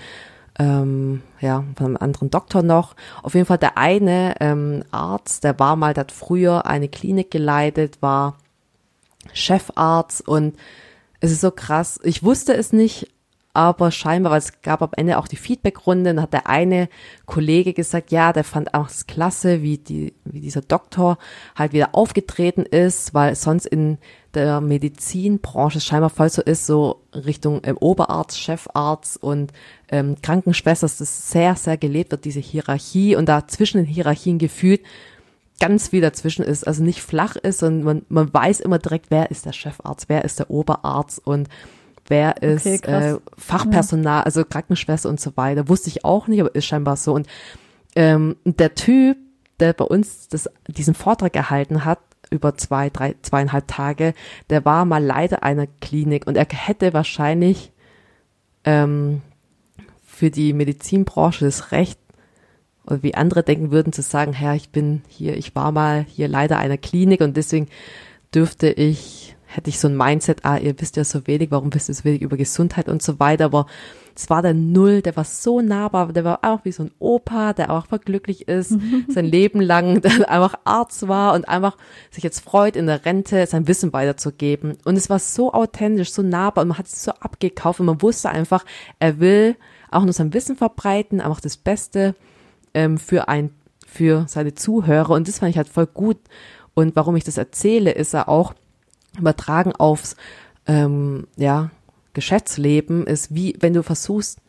ähm, 0.58 1.22
ja, 1.40 1.64
von 1.76 1.88
einem 1.88 1.98
anderen 1.98 2.32
Doktor 2.32 2.64
noch. 2.64 2.96
Auf 3.22 3.36
jeden 3.36 3.46
Fall 3.46 3.58
der 3.58 3.78
eine 3.78 4.36
ähm, 4.40 4.84
Arzt, 4.92 5.44
der 5.44 5.60
war 5.60 5.76
mal, 5.76 5.94
der 5.94 6.02
hat 6.02 6.12
früher 6.12 6.66
eine 6.66 6.88
Klinik 6.88 7.32
geleitet, 7.32 8.02
war 8.02 8.38
Chefarzt 9.34 10.28
und 10.28 10.56
es 11.20 11.32
ist 11.32 11.42
so 11.42 11.52
krass. 11.52 12.00
Ich 12.04 12.24
wusste 12.24 12.54
es 12.54 12.72
nicht, 12.74 13.12
aber 13.56 13.92
scheinbar, 13.92 14.34
weil 14.34 14.40
es 14.40 14.62
gab 14.62 14.82
am 14.82 14.90
Ende 14.96 15.18
auch 15.18 15.28
die 15.28 15.36
Feedbackrunde, 15.38 16.14
dann 16.14 16.22
hat 16.22 16.34
der 16.34 16.48
eine 16.48 16.90
Kollege 17.26 17.74
gesagt, 17.74 18.12
ja, 18.12 18.34
der 18.34 18.44
fand 18.44 18.74
auch 18.74 18.88
das 18.88 19.08
klasse, 19.08 19.62
wie 19.62 19.78
die, 19.78 20.14
wie 20.26 20.42
dieser 20.42 20.62
Doktor 20.62 21.18
halt 21.56 21.74
wieder 21.74 21.90
aufgetreten 21.94 22.64
ist, 22.64 23.14
weil 23.14 23.36
sonst 23.36 23.66
in 23.66 23.98
der 24.34 24.62
Medizinbranche 24.62 25.80
scheinbar 25.80 26.10
voll 26.10 26.30
so 26.30 26.42
ist, 26.42 26.66
so 26.66 27.02
Richtung 27.14 27.62
ähm, 27.64 27.78
Oberarzt, 27.78 28.40
Chefarzt 28.40 29.22
und 29.24 29.54
ähm, 29.90 30.18
Krankenschwester, 30.22 30.86
dass 30.86 30.98
das 30.98 31.32
sehr, 31.32 31.56
sehr 31.56 31.78
gelebt 31.78 32.12
wird, 32.12 32.26
diese 32.26 32.42
Hierarchie 32.42 33.16
und 33.16 33.28
da 33.28 33.48
zwischen 33.48 33.78
den 33.78 33.86
Hierarchien 33.86 34.38
gefühlt 34.38 34.82
ganz 35.60 35.90
viel 35.90 36.02
dazwischen 36.02 36.44
ist, 36.44 36.68
also 36.68 36.84
nicht 36.84 37.02
flach 37.02 37.36
ist 37.38 37.64
und 37.64 37.84
man, 37.84 38.06
man 38.10 38.34
weiß 38.34 38.60
immer 38.60 38.80
direkt, 38.80 39.10
wer 39.10 39.32
ist 39.32 39.46
der 39.46 39.54
Chefarzt, 39.54 40.10
wer 40.10 40.26
ist 40.26 40.40
der 40.40 40.50
Oberarzt 40.50 41.26
und 41.26 41.48
wer 42.08 42.42
ist 42.42 42.66
okay, 42.66 43.14
äh, 43.14 43.18
Fachpersonal, 43.38 44.24
also 44.24 44.44
Krankenschwester 44.46 45.10
und 45.10 45.20
so 45.20 45.36
weiter. 45.36 45.68
Wusste 45.70 45.90
ich 45.90 46.06
auch 46.06 46.28
nicht, 46.28 46.42
aber 46.42 46.54
ist 46.54 46.66
scheinbar 46.66 46.98
so. 46.98 47.14
Und 47.14 47.28
ähm, 47.96 48.36
der 48.44 48.76
Typ, 48.76 49.18
der 49.60 49.74
bei 49.74 49.86
uns 49.86 50.28
das, 50.28 50.50
diesen 50.68 50.94
Vortrag 50.94 51.36
erhalten 51.36 51.86
hat, 51.86 52.00
über 52.30 52.56
zwei, 52.56 52.90
drei, 52.90 53.16
zweieinhalb 53.22 53.68
Tage, 53.68 54.14
der 54.50 54.66
war 54.66 54.86
mal 54.86 55.04
Leiter 55.04 55.44
einer 55.44 55.68
Klinik 55.68 56.28
und 56.28 56.38
er 56.38 56.48
hätte 56.50 56.94
wahrscheinlich 56.94 57.72
ähm, 58.64 59.22
für 60.04 60.32
die 60.32 60.54
Medizinbranche 60.54 61.46
das 61.46 61.72
Recht, 61.72 62.00
oder 62.86 63.02
wie 63.04 63.16
andere 63.16 63.44
denken 63.44 63.72
würden, 63.72 63.94
zu 63.94 64.02
sagen, 64.02 64.34
Herr, 64.34 64.56
ich 64.56 64.70
bin 64.70 65.02
hier, 65.08 65.38
ich 65.38 65.56
war 65.56 65.72
mal 65.72 66.06
hier 66.08 66.28
Leiter 66.28 66.58
einer 66.58 66.78
Klinik 66.78 67.22
und 67.22 67.36
deswegen 67.36 67.68
dürfte 68.34 68.70
ich 68.70 69.35
hätte 69.56 69.70
ich 69.70 69.80
so 69.80 69.88
ein 69.88 69.98
Mindset, 69.98 70.44
ah, 70.44 70.58
ihr 70.58 70.80
wisst 70.80 70.98
ja 70.98 71.04
so 71.04 71.28
wenig, 71.28 71.52
warum 71.52 71.74
wisst 71.74 71.90
ihr 71.90 71.96
so 71.96 72.04
wenig 72.04 72.22
über 72.22 72.38
Gesundheit 72.38 72.90
und 72.90 73.02
so 73.02 73.20
weiter, 73.20 73.46
aber 73.46 73.68
es 74.16 74.30
war 74.30 74.42
der 74.42 74.54
Null, 74.54 75.02
der 75.02 75.16
war 75.18 75.26
so 75.26 75.60
nahbar, 75.62 76.14
der 76.14 76.24
war 76.24 76.40
auch 76.44 76.64
wie 76.64 76.72
so 76.72 76.84
ein 76.84 76.92
Opa, 77.00 77.54
der 77.54 77.70
auch 77.70 77.84
einfach 77.84 78.02
glücklich 78.02 78.48
ist, 78.48 78.74
sein 79.10 79.26
Leben 79.26 79.60
lang, 79.60 80.02
der 80.04 80.30
einfach 80.30 80.56
Arzt 80.64 81.08
war 81.08 81.34
und 81.34 81.48
einfach 81.48 81.78
sich 82.12 82.24
jetzt 82.24 82.40
freut, 82.40 82.76
in 82.76 82.88
der 82.88 83.06
Rente 83.06 83.46
sein 83.46 83.68
Wissen 83.68 83.92
weiterzugeben. 83.92 84.78
Und 84.86 84.96
es 84.96 85.10
war 85.10 85.20
so 85.20 85.54
authentisch, 85.54 86.12
so 86.12 86.22
nahbar 86.22 86.62
und 86.62 86.70
man 86.70 86.78
hat 86.78 86.88
es 86.88 87.04
so 87.04 87.12
abgekauft 87.12 87.80
und 87.80 87.88
man 87.88 88.02
wusste 88.02 88.30
einfach, 88.30 88.64
er 89.00 89.20
will 89.20 89.58
auch 89.92 90.04
nur 90.04 90.14
sein 90.14 90.34
Wissen 90.34 90.56
verbreiten, 90.56 91.20
einfach 91.20 91.42
das 91.42 91.58
Beste 91.58 92.16
ähm, 92.74 92.98
für 92.98 93.28
ein, 93.28 93.52
für 93.86 94.26
seine 94.28 94.56
Zuhörer 94.56 95.12
und 95.12 95.28
das 95.28 95.40
fand 95.40 95.52
ich 95.52 95.58
halt 95.58 95.70
voll 95.70 95.88
gut. 95.88 96.18
Und 96.74 96.96
warum 96.96 97.16
ich 97.16 97.24
das 97.24 97.38
erzähle, 97.38 97.92
ist 97.92 98.14
er 98.14 98.28
auch, 98.30 98.54
übertragen 99.20 99.74
aufs 99.74 100.16
ähm, 100.68 101.28
ja, 101.38 101.72
Geschäftsleben 102.14 103.06
ist 103.08 103.34
wie, 103.34 103.56
wenn 103.60 103.74
du 103.74 103.84
versuchst, 103.84 104.40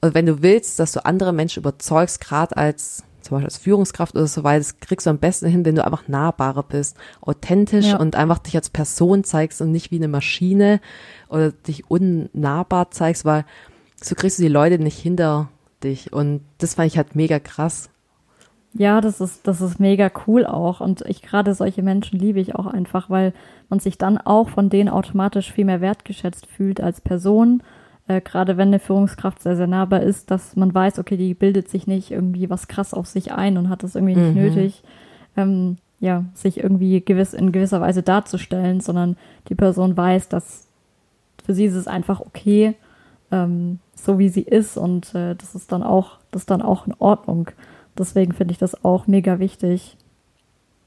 oder 0.00 0.14
wenn 0.14 0.26
du 0.26 0.42
willst, 0.42 0.78
dass 0.78 0.92
du 0.92 1.04
andere 1.04 1.32
Menschen 1.32 1.60
überzeugst, 1.60 2.20
gerade 2.20 2.56
als 2.56 3.04
zum 3.22 3.36
Beispiel 3.36 3.46
als 3.46 3.58
Führungskraft 3.58 4.14
oder 4.16 4.26
so 4.26 4.42
weiter, 4.42 4.58
das 4.58 4.80
kriegst 4.80 5.06
du 5.06 5.10
am 5.10 5.18
besten 5.18 5.46
hin, 5.46 5.64
wenn 5.64 5.76
du 5.76 5.84
einfach 5.84 6.08
nahbarer 6.08 6.64
bist, 6.64 6.96
authentisch 7.20 7.86
ja. 7.86 7.96
und 7.98 8.16
einfach 8.16 8.38
dich 8.38 8.56
als 8.56 8.68
Person 8.68 9.22
zeigst 9.22 9.60
und 9.62 9.70
nicht 9.70 9.92
wie 9.92 9.96
eine 9.96 10.08
Maschine 10.08 10.80
oder 11.28 11.52
dich 11.52 11.88
unnahbar 11.88 12.90
zeigst, 12.90 13.24
weil 13.24 13.44
so 14.02 14.16
kriegst 14.16 14.38
du 14.38 14.42
die 14.42 14.48
Leute 14.48 14.80
nicht 14.80 14.98
hinter 14.98 15.48
dich 15.84 16.12
und 16.12 16.42
das 16.58 16.74
fand 16.74 16.88
ich 16.88 16.96
halt 16.96 17.14
mega 17.14 17.38
krass. 17.38 17.90
Ja, 18.74 19.00
das 19.02 19.20
ist, 19.20 19.46
das 19.46 19.60
ist 19.60 19.80
mega 19.80 20.10
cool 20.26 20.46
auch. 20.46 20.80
Und 20.80 21.02
ich 21.02 21.22
gerade 21.22 21.54
solche 21.54 21.82
Menschen 21.82 22.18
liebe 22.18 22.40
ich 22.40 22.54
auch 22.54 22.66
einfach, 22.66 23.10
weil 23.10 23.34
man 23.68 23.80
sich 23.80 23.98
dann 23.98 24.18
auch 24.18 24.48
von 24.48 24.70
denen 24.70 24.88
automatisch 24.88 25.52
viel 25.52 25.66
mehr 25.66 25.80
wertgeschätzt 25.80 26.46
fühlt 26.46 26.80
als 26.80 27.00
Person. 27.00 27.62
Äh, 28.08 28.20
gerade 28.20 28.56
wenn 28.56 28.68
eine 28.68 28.78
Führungskraft 28.78 29.42
sehr, 29.42 29.56
sehr 29.56 29.66
nahbar 29.66 30.02
ist, 30.02 30.30
dass 30.30 30.56
man 30.56 30.74
weiß, 30.74 30.98
okay, 30.98 31.16
die 31.16 31.34
bildet 31.34 31.68
sich 31.68 31.86
nicht 31.86 32.10
irgendwie 32.10 32.48
was 32.48 32.66
krass 32.66 32.94
auf 32.94 33.06
sich 33.06 33.32
ein 33.32 33.58
und 33.58 33.68
hat 33.68 33.82
das 33.82 33.94
irgendwie 33.94 34.16
nicht 34.16 34.34
mhm. 34.34 34.42
nötig, 34.42 34.82
ähm, 35.36 35.76
ja, 36.00 36.24
sich 36.34 36.58
irgendwie 36.58 37.00
gewiss, 37.00 37.32
in 37.32 37.52
gewisser 37.52 37.80
Weise 37.80 38.02
darzustellen, 38.02 38.80
sondern 38.80 39.16
die 39.48 39.54
Person 39.54 39.96
weiß, 39.96 40.28
dass 40.28 40.66
für 41.44 41.54
sie 41.54 41.66
ist 41.66 41.74
es 41.74 41.86
einfach 41.86 42.20
okay, 42.20 42.74
ähm, 43.30 43.78
so 43.94 44.18
wie 44.18 44.28
sie 44.28 44.42
ist 44.42 44.76
und 44.76 45.14
äh, 45.14 45.34
das 45.36 45.54
ist 45.54 45.70
dann 45.70 45.82
auch, 45.82 46.18
das 46.30 46.42
ist 46.42 46.50
dann 46.50 46.62
auch 46.62 46.86
in 46.86 46.94
Ordnung. 46.98 47.50
Deswegen 47.98 48.32
finde 48.32 48.52
ich 48.52 48.58
das 48.58 48.84
auch 48.84 49.06
mega 49.06 49.38
wichtig. 49.38 49.96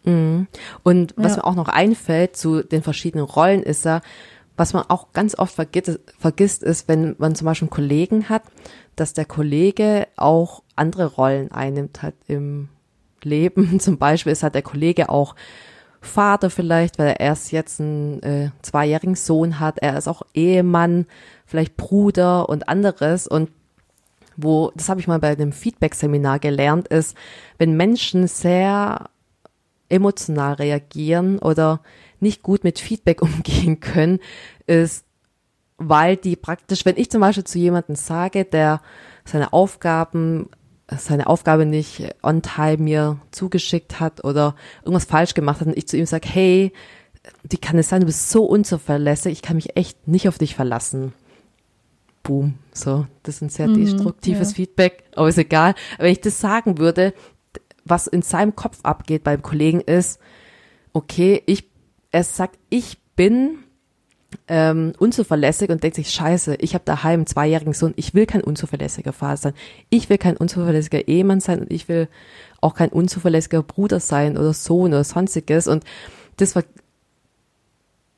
Mhm. 0.03 0.47
Und 0.83 1.13
was 1.17 1.35
ja. 1.35 1.37
mir 1.37 1.45
auch 1.45 1.55
noch 1.55 1.67
einfällt 1.67 2.35
zu 2.37 2.63
den 2.63 2.83
verschiedenen 2.83 3.25
Rollen 3.25 3.63
ist 3.63 3.85
ja, 3.85 4.01
was 4.57 4.73
man 4.73 4.83
auch 4.87 5.11
ganz 5.11 5.37
oft 5.37 5.53
vergisst, 5.53 6.63
ist, 6.63 6.87
wenn 6.87 7.15
man 7.17 7.35
zum 7.35 7.45
Beispiel 7.45 7.65
einen 7.65 7.71
Kollegen 7.71 8.29
hat, 8.29 8.43
dass 8.95 9.13
der 9.13 9.25
Kollege 9.25 10.07
auch 10.15 10.63
andere 10.75 11.05
Rollen 11.07 11.51
einnimmt 11.51 12.01
halt 12.01 12.15
im 12.27 12.69
Leben. 13.21 13.79
Zum 13.81 13.97
Beispiel 13.97 14.31
ist 14.31 14.43
halt 14.43 14.55
der 14.55 14.61
Kollege 14.61 15.09
auch 15.09 15.35
Vater 15.99 16.49
vielleicht, 16.49 16.99
weil 16.99 17.07
er 17.07 17.19
erst 17.19 17.51
jetzt 17.51 17.81
einen 17.81 18.21
äh, 18.23 18.51
zweijährigen 18.61 19.15
Sohn 19.15 19.59
hat. 19.59 19.79
Er 19.79 19.97
ist 19.97 20.07
auch 20.07 20.21
Ehemann, 20.33 21.07
vielleicht 21.45 21.75
Bruder 21.75 22.47
und 22.47 22.69
anderes. 22.69 23.27
Und 23.27 23.49
wo, 24.37 24.71
das 24.75 24.89
habe 24.89 24.99
ich 24.99 25.07
mal 25.07 25.19
bei 25.19 25.31
einem 25.31 25.51
Feedback-Seminar 25.51 26.39
gelernt, 26.39 26.87
ist, 26.87 27.15
wenn 27.57 27.77
Menschen 27.77 28.27
sehr 28.27 29.09
emotional 29.89 30.53
reagieren 30.53 31.39
oder 31.39 31.81
nicht 32.19 32.43
gut 32.43 32.63
mit 32.63 32.79
Feedback 32.79 33.21
umgehen 33.21 33.79
können, 33.79 34.19
ist, 34.67 35.05
weil 35.77 36.15
die 36.17 36.35
praktisch, 36.35 36.85
wenn 36.85 36.97
ich 36.97 37.11
zum 37.11 37.21
Beispiel 37.21 37.43
zu 37.43 37.59
jemandem 37.59 37.95
sage, 37.95 38.45
der 38.45 38.81
seine 39.25 39.53
Aufgaben, 39.53 40.49
seine 40.87 41.27
Aufgabe 41.27 41.65
nicht 41.65 42.15
on 42.23 42.41
time 42.41 42.77
mir 42.77 43.19
zugeschickt 43.31 43.99
hat 43.99 44.23
oder 44.23 44.55
irgendwas 44.83 45.05
falsch 45.05 45.33
gemacht 45.33 45.59
hat 45.59 45.67
und 45.67 45.77
ich 45.77 45.87
zu 45.87 45.97
ihm 45.97 46.05
sage, 46.05 46.29
hey, 46.29 46.71
die 47.43 47.57
kann 47.57 47.77
es 47.77 47.89
sein, 47.89 48.01
du 48.01 48.05
bist 48.05 48.29
so 48.29 48.45
unzuverlässig, 48.45 49.33
ich 49.33 49.41
kann 49.41 49.55
mich 49.55 49.75
echt 49.75 50.07
nicht 50.07 50.27
auf 50.27 50.37
dich 50.37 50.55
verlassen 50.55 51.13
boom, 52.25 52.55
so, 52.73 53.05
das 53.23 53.35
ist 53.35 53.41
ein 53.41 53.49
sehr 53.49 53.67
mhm, 53.67 53.75
destruktives 53.75 54.51
ja. 54.51 54.55
Feedback, 54.55 55.03
aber 55.15 55.29
ist 55.29 55.37
egal. 55.37 55.75
wenn 55.97 56.11
ich 56.11 56.19
das 56.19 56.41
sagen 56.41 56.79
würde, 56.79 57.13
was 57.85 58.07
in 58.07 58.23
seinem 58.23 58.55
Kopf 58.55 58.79
abgeht 58.83 59.23
beim 59.23 59.41
Kollegen 59.41 59.79
ist, 59.79 60.19
okay, 60.91 61.43
ich, 61.45 61.69
er 62.11 62.23
sagt, 62.23 62.57
ich 62.69 62.97
bin 63.15 63.59
ähm, 64.47 64.93
unzuverlässig 64.97 65.69
und 65.69 65.83
denkt 65.83 65.95
sich, 65.95 66.09
scheiße, 66.09 66.55
ich 66.55 66.73
habe 66.73 66.83
daheim 66.83 67.21
einen 67.21 67.27
zweijährigen 67.27 67.73
Sohn, 67.73 67.93
ich 67.95 68.15
will 68.15 68.25
kein 68.25 68.43
unzuverlässiger 68.43 69.13
Vater 69.13 69.37
sein, 69.37 69.53
ich 69.89 70.09
will 70.09 70.17
kein 70.17 70.35
unzuverlässiger 70.35 71.07
Ehemann 71.07 71.39
sein 71.39 71.59
und 71.59 71.71
ich 71.71 71.87
will 71.87 72.09
auch 72.59 72.73
kein 72.73 72.89
unzuverlässiger 72.89 73.61
Bruder 73.61 73.99
sein 73.99 74.35
oder 74.35 74.53
Sohn 74.53 74.93
oder 74.93 75.03
sonstiges 75.03 75.67
und 75.67 75.83
das 76.37 76.55
war 76.55 76.63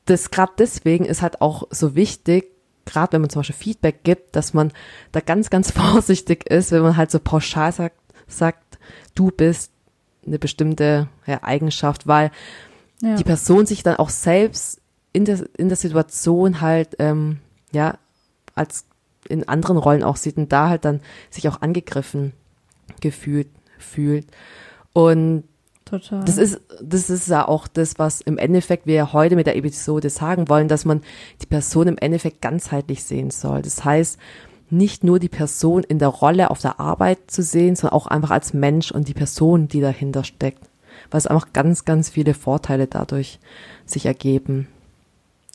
das 0.06 0.30
gerade 0.30 0.52
deswegen 0.58 1.04
ist 1.04 1.20
halt 1.20 1.42
auch 1.42 1.64
so 1.70 1.94
wichtig, 1.94 2.57
gerade 2.88 3.12
wenn 3.12 3.20
man 3.20 3.30
zum 3.30 3.40
Beispiel 3.40 3.56
Feedback 3.56 4.02
gibt, 4.02 4.34
dass 4.34 4.54
man 4.54 4.72
da 5.12 5.20
ganz, 5.20 5.50
ganz 5.50 5.70
vorsichtig 5.72 6.48
ist, 6.50 6.72
wenn 6.72 6.82
man 6.82 6.96
halt 6.96 7.10
so 7.10 7.18
pauschal 7.18 7.72
sagt, 7.72 7.96
sagt 8.26 8.78
du 9.14 9.30
bist 9.30 9.72
eine 10.26 10.38
bestimmte 10.38 11.08
ja, 11.26 11.42
Eigenschaft, 11.42 12.06
weil 12.06 12.30
ja. 13.02 13.16
die 13.16 13.24
Person 13.24 13.66
sich 13.66 13.82
dann 13.82 13.96
auch 13.96 14.10
selbst 14.10 14.80
in 15.12 15.24
der, 15.24 15.44
in 15.56 15.68
der 15.68 15.76
Situation 15.76 16.60
halt, 16.60 16.96
ähm, 16.98 17.38
ja, 17.72 17.98
als 18.54 18.84
in 19.28 19.48
anderen 19.48 19.76
Rollen 19.76 20.02
auch 20.02 20.16
sieht 20.16 20.36
und 20.36 20.52
da 20.52 20.68
halt 20.68 20.84
dann 20.84 21.00
sich 21.30 21.48
auch 21.48 21.60
angegriffen 21.60 22.32
gefühlt 23.00 23.48
fühlt. 23.78 24.26
Und 24.92 25.44
Total. 25.88 26.24
Das 26.24 26.36
ist, 26.36 26.60
das 26.82 27.08
ist 27.08 27.28
ja 27.28 27.48
auch 27.48 27.66
das, 27.66 27.98
was 27.98 28.20
im 28.20 28.36
Endeffekt 28.36 28.86
wir 28.86 29.12
heute 29.12 29.36
mit 29.36 29.46
der 29.46 29.56
Episode 29.56 30.10
sagen 30.10 30.48
wollen, 30.48 30.68
dass 30.68 30.84
man 30.84 31.02
die 31.40 31.46
Person 31.46 31.88
im 31.88 31.98
Endeffekt 31.98 32.42
ganzheitlich 32.42 33.04
sehen 33.04 33.30
soll. 33.30 33.62
Das 33.62 33.84
heißt, 33.84 34.18
nicht 34.70 35.02
nur 35.02 35.18
die 35.18 35.30
Person 35.30 35.82
in 35.82 35.98
der 35.98 36.08
Rolle 36.08 36.50
auf 36.50 36.60
der 36.60 36.78
Arbeit 36.78 37.18
zu 37.30 37.42
sehen, 37.42 37.74
sondern 37.74 37.96
auch 37.96 38.06
einfach 38.06 38.30
als 38.30 38.52
Mensch 38.52 38.90
und 38.90 39.08
die 39.08 39.14
Person, 39.14 39.68
die 39.68 39.80
dahinter 39.80 40.24
steckt. 40.24 40.62
Weil 41.10 41.18
es 41.18 41.26
einfach 41.26 41.52
ganz, 41.54 41.86
ganz 41.86 42.10
viele 42.10 42.34
Vorteile 42.34 42.86
dadurch 42.86 43.38
sich 43.86 44.04
ergeben. 44.04 44.68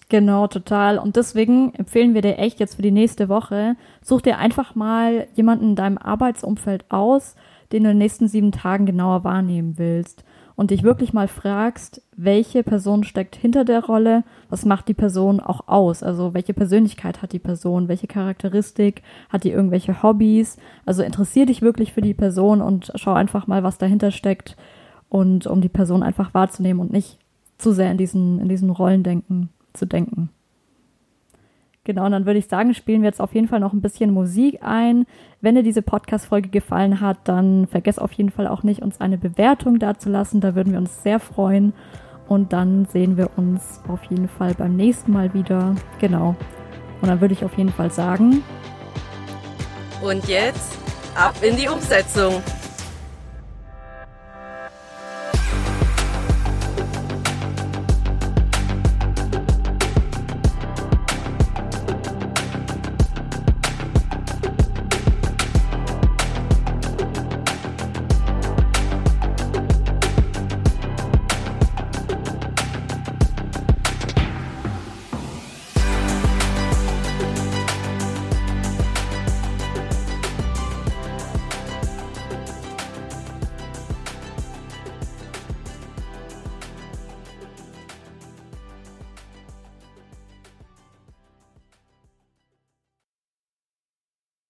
Genau, 0.09 0.47
total. 0.47 0.97
Und 0.97 1.15
deswegen 1.15 1.73
empfehlen 1.75 2.13
wir 2.13 2.21
dir 2.21 2.37
echt 2.37 2.59
jetzt 2.59 2.75
für 2.75 2.81
die 2.81 2.91
nächste 2.91 3.29
Woche, 3.29 3.75
such 4.01 4.21
dir 4.21 4.37
einfach 4.37 4.73
mal 4.73 5.27
jemanden 5.35 5.69
in 5.69 5.75
deinem 5.75 5.97
Arbeitsumfeld 5.97 6.85
aus, 6.89 7.35
den 7.73 7.83
du 7.83 7.89
in 7.89 7.95
den 7.95 7.97
nächsten 7.97 8.27
sieben 8.27 8.51
Tagen 8.51 8.85
genauer 8.85 9.23
wahrnehmen 9.23 9.77
willst. 9.77 10.23
Und 10.55 10.69
dich 10.69 10.83
wirklich 10.83 11.13
mal 11.13 11.27
fragst, 11.27 12.03
welche 12.15 12.61
Person 12.61 13.03
steckt 13.03 13.35
hinter 13.35 13.65
der 13.65 13.83
Rolle, 13.83 14.23
was 14.49 14.65
macht 14.65 14.87
die 14.87 14.93
Person 14.93 15.39
auch 15.39 15.67
aus, 15.67 16.03
also 16.03 16.35
welche 16.35 16.53
Persönlichkeit 16.53 17.23
hat 17.23 17.33
die 17.33 17.39
Person, 17.39 17.87
welche 17.87 18.05
Charakteristik, 18.05 19.01
hat 19.29 19.45
die 19.45 19.49
irgendwelche 19.49 20.03
Hobbys, 20.03 20.57
also 20.85 21.01
interessier 21.01 21.47
dich 21.47 21.63
wirklich 21.63 21.91
für 21.91 22.01
die 22.01 22.13
Person 22.13 22.61
und 22.61 22.91
schau 22.93 23.13
einfach 23.13 23.47
mal, 23.47 23.63
was 23.63 23.79
dahinter 23.79 24.11
steckt. 24.11 24.55
Und 25.09 25.47
um 25.47 25.59
die 25.59 25.69
Person 25.69 26.03
einfach 26.03 26.35
wahrzunehmen 26.35 26.81
und 26.81 26.93
nicht 26.93 27.17
zu 27.57 27.71
sehr 27.71 27.89
in 27.89 27.97
diesen, 27.97 28.39
in 28.39 28.47
diesen 28.47 28.69
Rollendenken 28.69 29.49
zu 29.73 29.87
denken. 29.87 30.29
Genau, 31.85 32.05
und 32.05 32.13
dann 32.13 32.25
würde 32.25 32.39
ich 32.39 32.47
sagen, 32.47 32.73
spielen 32.73 33.01
wir 33.01 33.09
jetzt 33.09 33.19
auf 33.19 33.35
jeden 33.35 33.49
Fall 33.49 33.59
noch 33.59 33.73
ein 33.73 33.81
bisschen 33.81 34.13
Musik 34.13 34.59
ein. 34.61 35.05
Wenn 35.41 35.55
dir 35.55 35.63
diese 35.63 35.81
Podcast-Folge 35.81 36.47
gefallen 36.47 37.01
hat, 37.01 37.17
dann 37.25 37.67
vergess 37.67 37.99
auf 37.99 38.13
jeden 38.13 38.29
Fall 38.29 38.47
auch 38.47 38.63
nicht, 38.63 38.81
uns 38.81 39.01
eine 39.01 39.17
Bewertung 39.17 39.79
dazulassen. 39.79 40.39
Da 40.39 40.55
würden 40.55 40.71
wir 40.71 40.79
uns 40.79 41.03
sehr 41.03 41.19
freuen. 41.19 41.73
Und 42.29 42.53
dann 42.53 42.85
sehen 42.85 43.17
wir 43.17 43.31
uns 43.35 43.81
auf 43.89 44.01
jeden 44.05 44.29
Fall 44.29 44.53
beim 44.53 44.77
nächsten 44.77 45.11
Mal 45.11 45.33
wieder. 45.33 45.75
Genau. 45.99 46.35
Und 47.01 47.09
dann 47.09 47.19
würde 47.19 47.33
ich 47.33 47.43
auf 47.43 47.57
jeden 47.57 47.71
Fall 47.71 47.91
sagen. 47.91 48.41
Und 50.01 50.25
jetzt 50.29 50.77
ab 51.15 51.35
in 51.41 51.57
die 51.57 51.67
Umsetzung. 51.67 52.41